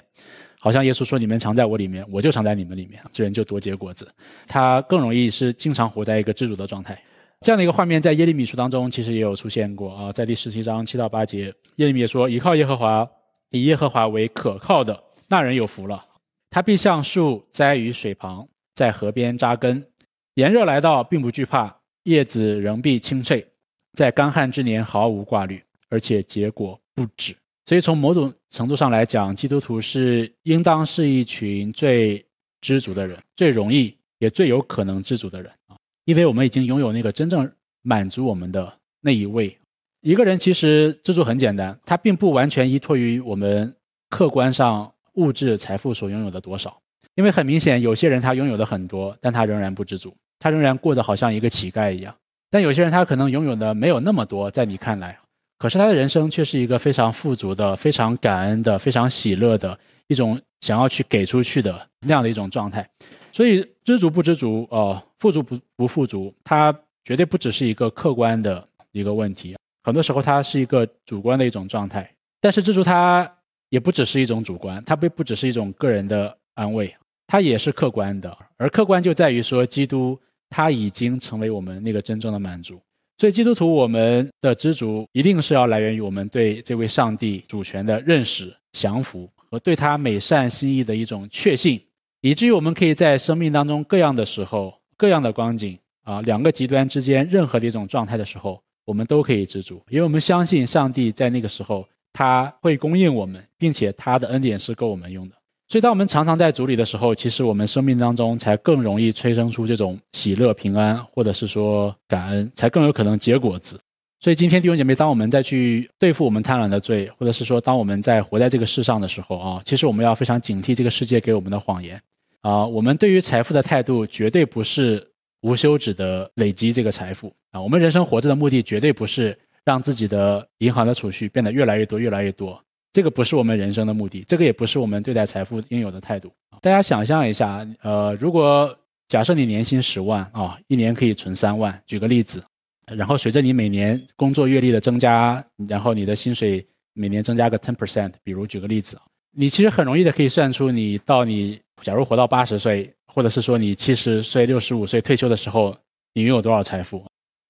[0.59, 4.07] 好像耶稣说：“你们藏在我里面，我就藏在你们里面，这人就多结果子。
[4.45, 6.95] 他更容易是经常活在一个知足的状态。
[7.41, 13.09] 这样的一个画面，在耶利米书当中其实也有出现过啊，在第十七章七到八节，耶利米说：‘依靠耶和华，
[13.49, 16.05] 以耶和华为可靠的那人有福了。
[16.51, 19.87] 他必像树栽于水旁，在河边扎根，
[20.35, 23.45] 炎热来到并不惧怕，叶子仍必清脆，
[23.93, 32.25] 在干旱之年毫无挂虑，而且结果不止。’所以从某种程度上来讲，基督徒是应当是一群最
[32.59, 35.77] 知足的人，最容易也最有可能知足的人啊！
[36.03, 37.49] 因为我们已经拥有那个真正
[37.81, 39.57] 满足我们的那一位。
[40.01, 43.73] 一个人其实知足很简单，他并不完全依托于我们
[44.09, 46.82] 客观上物质财富所拥有的多少。
[47.15, 52.15] 因为很明显，有些人他拥有的很多，但他仍然不知足，他仍然过得好像一个乞丐一样。
[52.49, 55.17] 但有些人他可能拥有的没有那么多，在你看来。
[55.57, 62.87] 可是他的人生却是一个非常富足的、非常感恩的、非常喜乐的一种想要去给出去的那样的一种状态。
[63.31, 69.55] 所以知足不知足，哦，富足不不富足，它绝对不只是一个客观的一个问题。
[69.83, 72.09] 很多时候它是一个主观的一种状态。
[72.41, 73.31] 但是知足它
[73.69, 76.93] 也不只是一种主观，它不不只是一种个人的安慰，
[77.27, 78.37] 它也是客观的。
[78.57, 82.81] 而客观就在于说，基督他已经成为我们那个真正的满足。
[83.17, 91.79] 所以，基督徒我们的知足，一定是要来源于我们对这位上帝主权的认识、降服和对他美善心意的一种确信，
[92.21, 105.35] 以至于我们可以在生命当中各样的时候、各样的光景啊，两个极端之间任何的一种状态的时候，我们都可以知足，因为我们相信上帝在那个时候他会供应我们，并且他的恩典是够我们用的。
[105.73, 113.79] 所以，当我们常常在主里的时候，其实我们生命当中才更容易催生出这种喜乐、平安，或者是说感恩，才更有可能结果子。
[114.19, 121.99] 所以，今天弟兄姐妹，当我们再去对付我们贪婪的罪，或者是说当我们在活在这个世上的时候啊，其实我们要非常警惕这个世界给我们的谎言
[122.41, 122.63] 啊。
[122.67, 125.03] 我们对于财富的态度，绝对不是
[125.41, 127.59] 无休止的累积这个财富啊。
[127.59, 132.63] 我们人生活着的目的，绝对不是让自己的银行的储蓄变得越来越多、越来越多。
[132.93, 136.31] 这个不是我们人生的目的，这个也不是我们对待财富应有的态度。
[136.61, 138.73] 大家想象一下，呃，如果
[139.07, 142.43] 假设你年薪十万啊，一年可以存三万，举个例子，
[142.85, 148.95] 然后随着你每年工作阅历的增加，然后你的薪水每年增加个 ten percent，比如举个例子，
[149.35, 155.75] 你其实很容易的可以算出你到你假如活到八十岁，或者是说你七十岁、六十五岁退休的时候，
[156.13, 157.03] 你拥有多少财富？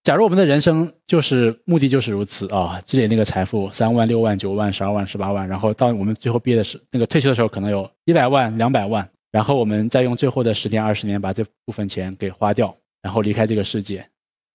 [0.03, 14.05] 假如我们的人生就是目的就是如此啊，积累那个财富三万六万九万十二万十八万，然后到我们最后毕业的时那个退休的时候，可能有一百万两百万，然后我们再用最后的十年二十年把这部分钱给花掉，然后离开这个世界。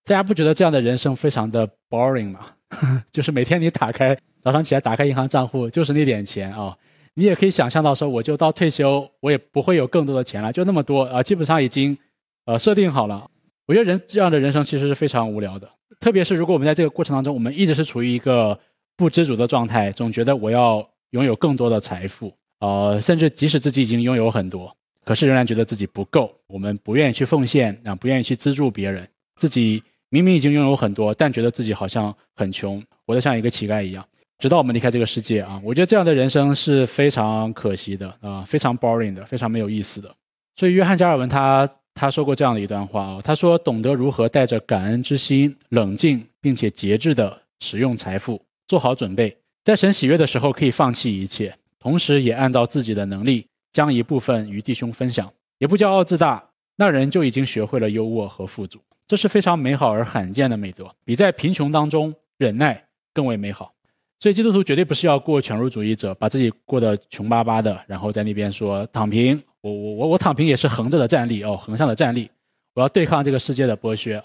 [0.05, 2.41] 大家不觉得这样的人生非常的 boring 吗？
[3.11, 6.77] 就是每天你打开早上起来打开银行账户就是那点钱啊，
[7.15, 11.97] 你也可以想象到说我就到退休我也不会有更多的钱了，就那么多啊，基本上已经
[12.45, 13.31] 呃设定好了。
[13.69, 18.59] 我觉得人这样的人生其实是非常无聊的，特别是如果我们在这个过程当中，我们一直是处于一个
[18.97, 29.07] 不知足的状态，总觉得我要拥有更多的财富，呃，甚至即使自己已经拥有很多，可是仍然觉得自己不够，我们不愿意去奉献啊，不愿意去资助别人，
[29.37, 34.03] 自己明明已经拥有很多，但觉得自己好像很穷，活得像一个乞丐一样，
[34.39, 40.11] 直到我们离开这个世界啊，我觉得这样的人生是非常可惜的啊，非常 boring 的，非常没有意思的。
[40.57, 41.69] 所以约翰加尔文他。
[41.99, 55.29] 他说过这样的一段话啊，他说：“懂得如何带着感恩之心，冷静并且节制的使用财富，做好准备，在神喜悦的时候可以放弃一切，同时也按照自己的能力将一部分与弟兄分享，
[55.59, 58.79] 也不骄傲自大，那人就已经学会了优渥和富足。
[59.09, 63.73] 这是非常美好而罕见的美德，比在贫穷当中忍耐更为美好。
[64.21, 72.31] 所以基督徒绝对不是要过犬儒主义者，把自己过得穷巴巴的，然后在那边说躺平。”我我我我躺平也是横着的站立哦，横向的站立，
[72.77, 74.17] 我要对抗这个世界的剥削，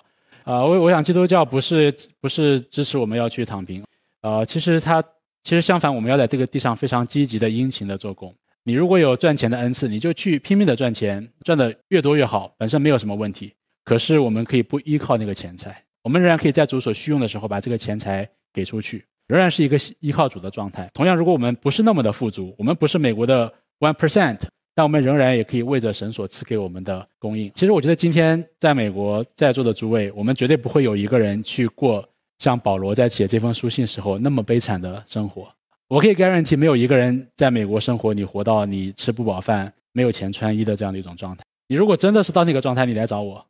[0.44, 1.92] 啊，我我想基督教不是
[2.22, 3.84] 不是支持我们要去躺平，
[4.22, 5.04] 啊，其实它
[5.42, 8.32] 其实相反，我们要在这个地上非常积极的殷勤的做工。
[8.64, 13.52] 你如果有赚钱的恩赐，你就去拼命的赚钱，赚的越多越好，本身没有什么问题。
[13.84, 20.90] 可是我们可以不依靠那个钱财，我们仍然可以在主所需用的时候把这个钱财给出去，仍然是一个依靠主的状态。
[20.94, 24.40] 同样，如果我们不是那么的富足，我们不是美国的 one percent。
[24.76, 27.52] 但我们仍然也可以为着神所赐给我们的供应。
[27.54, 32.04] 其实我觉得今天在美国在座的诸位，我们绝对不会有一个人去过
[32.40, 35.48] 像保罗在写这封书信时候那么悲惨的生活。
[35.88, 41.44] 我可以 guarantee 没有一个人在美国生活，你活到你吃不饱饭、没有钱穿衣的这样的一种状态。
[41.68, 43.46] 你如果真的是到那个状态，你来找我，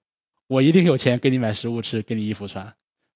[0.47, 2.69] 我一定有钱给你买食物吃，给你衣服穿。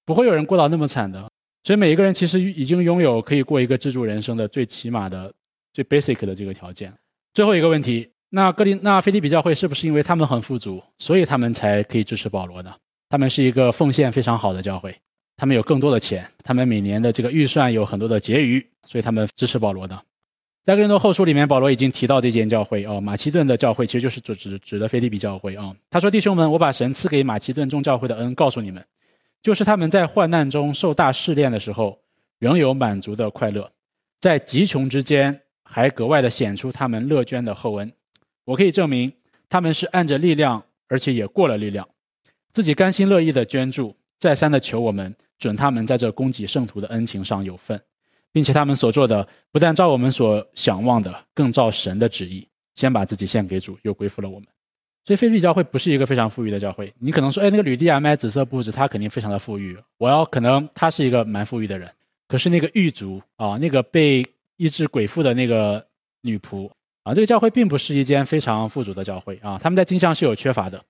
[0.06, 1.30] 不会有人过到那么惨的。
[1.68, 5.30] 所以每一个人其实已经拥有可以过一个自助人生的最起码的、
[5.74, 6.90] 最 basic 的这个条件。
[7.34, 12.74] 最后一个问题，那格林那菲利比教会是不是因为他们很富足，所以他们才可以支持保罗呢？
[13.10, 14.96] 他们是一个奉献非常好的教会，
[15.36, 19.94] 他们有更多的钱，他们每年的这个预算有很多的结余，所以他们支持保罗的。
[20.64, 25.76] 在哥林多后书里面，保罗已经提到这间教会哦，马其顿的教会其实就是指指指的菲利比教会啊。
[25.90, 28.82] 他说：“弟兄们，我把神赐给马其顿众教会的恩告诉你们，
[29.42, 31.98] 就是他们在患难中受大试炼的时候，
[32.38, 33.70] 仍有满足的快乐，
[34.20, 37.92] 在极穷之间。”还格外的显出他们乐捐的厚恩，
[38.46, 39.12] 我可以证明
[39.50, 41.86] 他们是按着力量，而且也过了力量，
[42.54, 47.78] 自己甘心乐意的捐助，再三的求我们准他们在这供给圣徒的恩情上有份，
[48.32, 54.48] 并且他们所做的不但照我们所想望的，更照神的旨意，先把自己献给主，又归附了我们。
[55.08, 56.92] 所以菲利教会不是一个非常富裕的教会。
[56.98, 59.74] 你可能说，哎，那个吕蒂亚买紫色布子，他肯定非常的富裕。
[59.96, 61.90] 我要可能他是一个蛮富裕的人，
[62.28, 64.22] 可是那个狱卒啊，那个被。
[64.60, 65.86] 医治鬼附的那个
[66.20, 66.68] 女仆
[67.04, 70.84] 啊，这个教会并不是一间非常富足的教会啊，他们在经商是有缺乏的，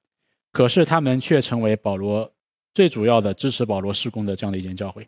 [0.52, 2.32] 可是他们却成为保罗
[2.72, 5.06] 最主要的支持保罗施工的这样的一间教会，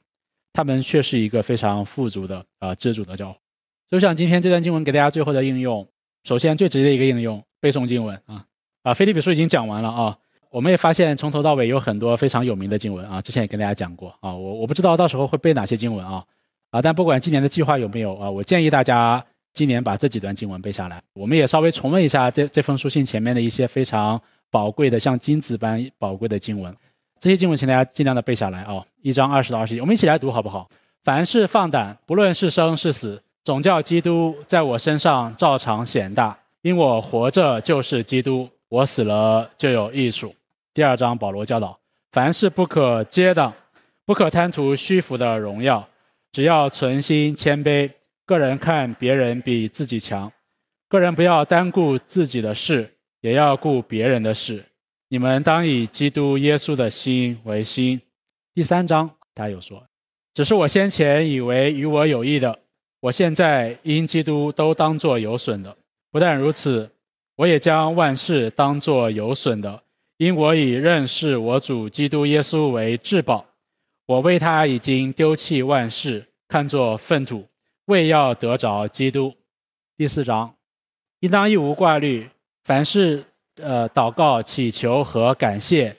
[0.52, 3.38] 他们却是一个非常富足的啊知足的教会。
[3.90, 5.88] 就像今天这段经文给大家最后的应用，
[6.24, 8.44] 首先最直接的一个应用，背诵经文啊
[8.82, 10.16] 啊，菲利比书已经讲完了啊，
[10.50, 16.24] 我们也发现从头到尾有很多非常有名的经文啊，之前也跟大家讲过啊，我我不知道到时候会背哪些经文啊。
[16.70, 19.22] 啊，但不管今年的计划有没有啊，我建议大家
[19.52, 21.02] 今年把这几段经文背下来。
[21.12, 24.20] 我们也稍微重温一下这这封书信前面的一些非常
[24.50, 26.74] 宝贵的，像金子般宝贵的经文。
[27.18, 28.82] 这些经文，请大家尽量的背下来啊。
[29.02, 30.68] 一章二十到二十一，我们一起来读好不好？
[31.02, 36.38] 凡事放胆，不论是生是死，总叫基督在我身上照常显大。
[36.62, 40.32] 因我活着就是基督，我死了就有益处。
[40.72, 41.76] 第二章，保罗教导：
[42.12, 43.52] 凡事不可接挡，
[44.06, 45.86] 不可贪图虚浮的荣耀。
[46.30, 47.90] 只要存心谦卑，
[48.24, 50.32] 个人看别人比自己强，
[50.88, 52.88] 个人不要单顾自己的事，
[53.22, 54.64] 也要顾别人的事。
[55.08, 58.00] 你们当以基督耶稣的心为心。
[58.54, 59.84] 第三章他有说
[60.32, 62.56] ：“只是我先前以为与我有益的，
[63.00, 65.76] 我现在因基督都当作有损的。
[66.12, 66.88] 不但如此，
[67.40, 69.82] 我也将万事当作有损的，
[70.18, 73.46] 因我以认识我主基督耶稣为至宝。”
[74.04, 77.46] 我为他已经丢弃万事，看作粪土，
[77.86, 79.32] 为要得着基督。
[79.96, 80.52] 第四章，
[81.20, 82.28] 应当一无挂虑，
[82.64, 83.24] 凡事
[83.56, 85.96] 呃祷告、祈求和感谢，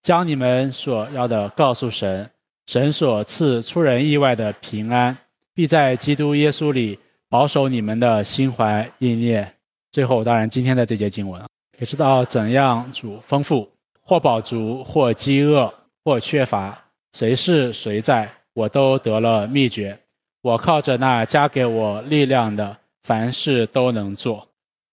[0.00, 2.30] 将你们所要的告诉神，
[2.66, 5.16] 神所赐出人意外的平安，
[5.54, 6.96] 必在基督耶稣里
[7.28, 9.53] 保守你们的心怀意念。
[9.94, 11.40] 最后，当然今天的这节经文，
[11.78, 13.70] 也知道怎样主丰富，
[14.02, 15.72] 或饱足，或饥饿，
[16.04, 16.76] 或缺乏。
[17.12, 19.96] 谁是谁在，我都得了秘诀。
[20.42, 24.44] 我靠着那加给我力量的，凡事都能做。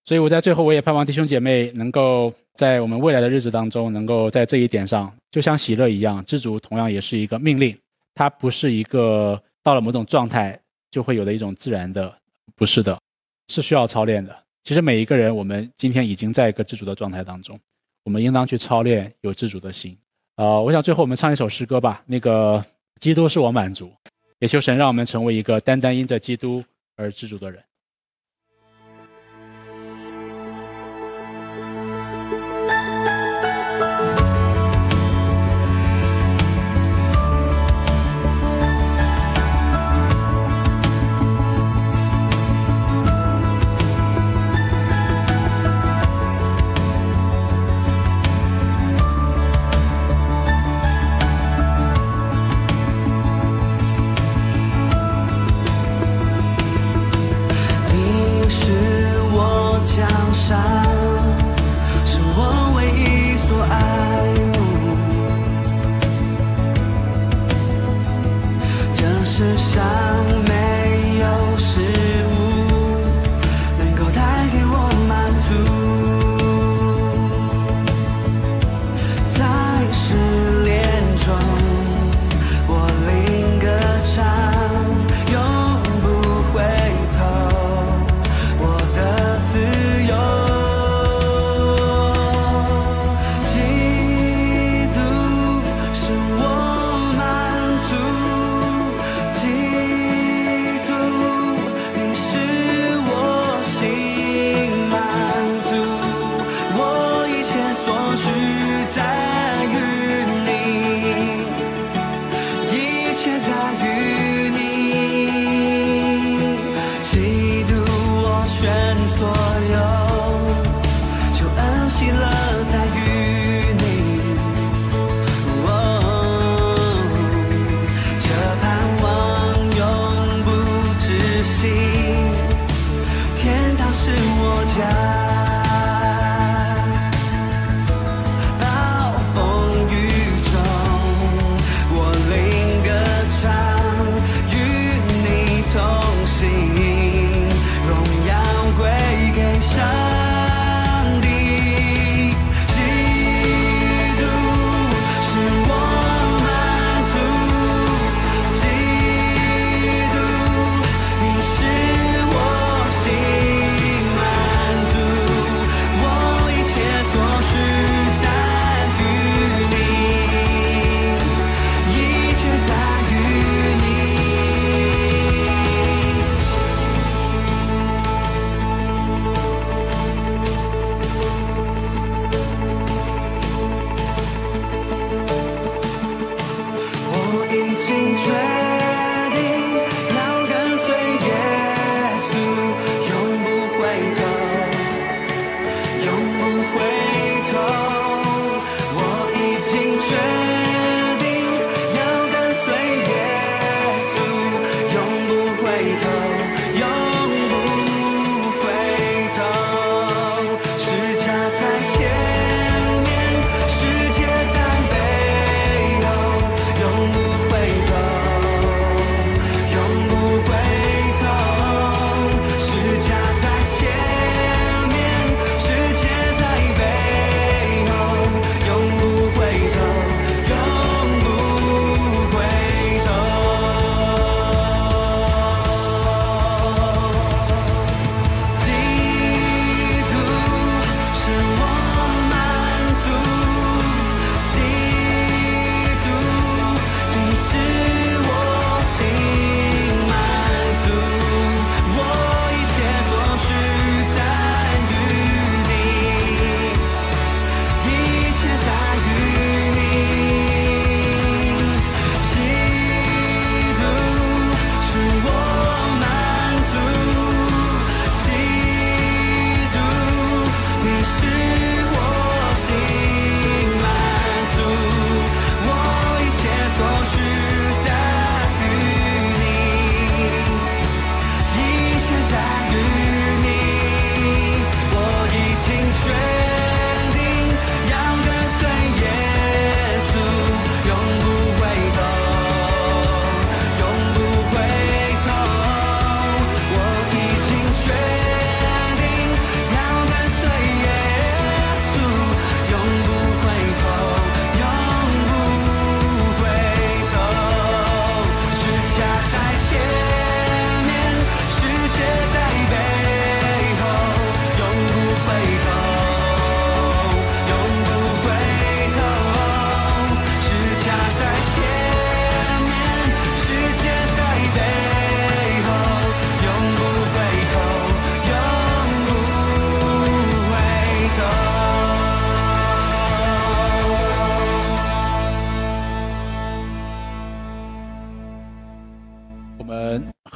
[0.06, 7.76] 所以我在最后，我也盼望弟兄姐妹能够在我们未来的日子当中，能够在这一点上，就像喜乐一样，知足同样也是一个命令，
[8.14, 10.60] 它不是一个到了某种状态
[10.92, 12.16] 就会有的一种自然的，
[12.56, 13.00] 不是的，
[13.48, 14.38] 是需要操练的。
[14.64, 17.60] 其实每一个人，我们今天已经在一个知足的状态当中，
[18.04, 19.98] 我们应当去操练有知足的心。
[20.36, 22.64] 呃，我想最后我们唱一首诗歌吧，那个
[23.00, 23.92] 基督是我满足，
[24.40, 26.64] 也求神让我们成为一个单单因着基督
[26.96, 27.64] 而知足的人。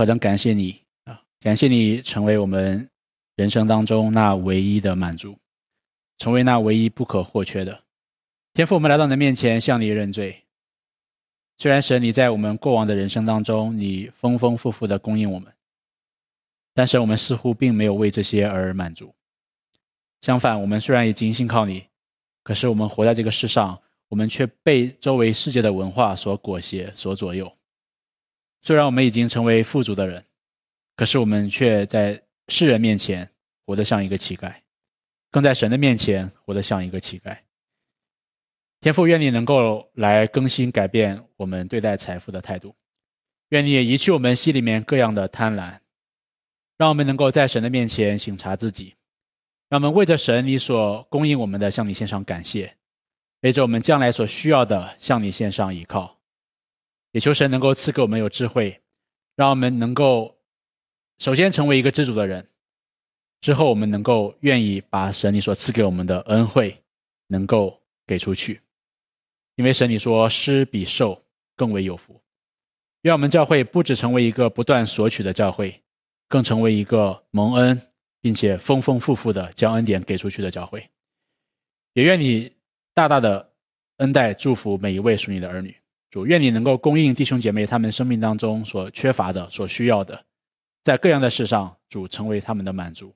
[0.05, 1.19] 何等感谢你啊！
[1.39, 2.87] 感谢你成为我们
[3.37, 5.35] 人生当中那唯一的满足，
[6.19, 7.81] 成为那唯一不可或缺的
[8.53, 8.75] 天赋。
[8.75, 10.43] 我们来到你的面前，向你认罪。
[11.57, 15.51] 虽然神，你在我们过往的人生当中，你丰丰富富的供应我们，
[16.75, 19.11] 但是我们似乎并没有为这些而满足。
[20.21, 21.83] 相反，我们虽然已经信靠你，
[22.43, 27.51] 可是我们活在这个世上，我们却被周围世界的文化所裹挟、所左右。
[28.65, 30.25] 虽然我们已经成为富足的人，
[30.95, 33.29] 可是我们却在世人面前
[33.63, 34.51] 活得像一个乞丐，
[35.29, 37.37] 更在神的面前活得像一个乞丐。
[38.81, 42.75] 天父，愿你能够来更新、改变我们对待财富的态度，
[43.49, 45.77] 愿你也移去我们心里面各样的贪婪，
[46.75, 48.95] 让我们能够在神的面前省察自己，
[49.69, 52.75] 让我们为着神你所供应我们的向你献上感谢，
[53.41, 56.19] 为着我们将来所需要的向你献上依靠。
[57.15, 58.81] 也求神能够赐给我们有智慧，
[59.37, 60.37] 让我们能够
[61.17, 62.45] 首先成为一个知足的人，
[63.39, 66.83] 之后我们能够愿意把神你所赐给我们的恩惠
[67.27, 68.59] 能够给出去，
[69.55, 71.23] 因为神你说施比受
[71.55, 72.21] 更为有福。
[73.03, 75.81] 愿我们教会不只成为一个不断索取的教会，
[76.27, 77.81] 更成为一个蒙恩
[78.19, 80.85] 并且丰丰富富的将恩典给出去的教会。
[81.93, 82.51] 也愿你
[82.93, 83.53] 大大的
[83.99, 85.73] 恩待祝福每一位属你的儿女。
[86.15, 90.23] 主愿你能够供应弟兄姐妹他们生命当中所缺乏的、所需要的，
[90.81, 93.13] 在各样的事上，主成为他们的满足，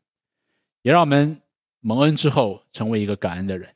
[0.81, 1.39] 也让我们
[1.79, 3.69] 蒙恩之后成为一个感恩的人，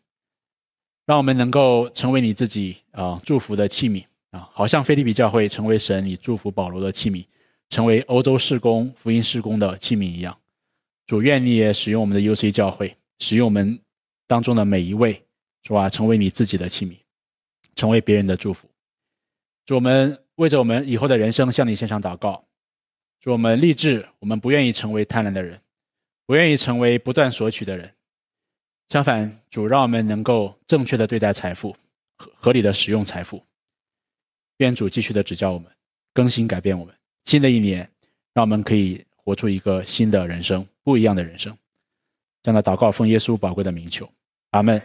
[1.05, 7.25] 让我们能够成为你自己啊祝福的器皿啊，好像菲利比教会成为神你祝福保罗的器皿，
[7.69, 10.37] 成为欧洲事工福音事工的器皿一样。
[11.07, 13.79] 主愿你也使用我们的 UC 教会，使用我们
[14.27, 15.23] 当中的每一位，
[15.61, 16.97] 主啊，成为你自己的器皿，
[17.73, 18.67] 成为别人的祝福。
[19.65, 22.43] 主，我们为着我们以后的人生向你献上祷告。
[23.19, 25.59] 主，我们立志，我们不愿意成为贪婪的人，
[26.25, 27.89] 不愿意成为不断索取的人。
[28.89, 31.75] 相反，主让我们能够正确的对待财富，
[32.17, 33.41] 合合理的使用财富。
[34.57, 35.71] 愿主继续的指教我们，
[36.13, 36.93] 更新改变我们。
[37.23, 37.89] 新的一年，
[38.33, 41.57] 让我们可以活出一个新的人生，不一样的人生。
[42.41, 44.11] 这样的祷告奉耶稣宝贵的名求，
[44.49, 44.81] 阿门。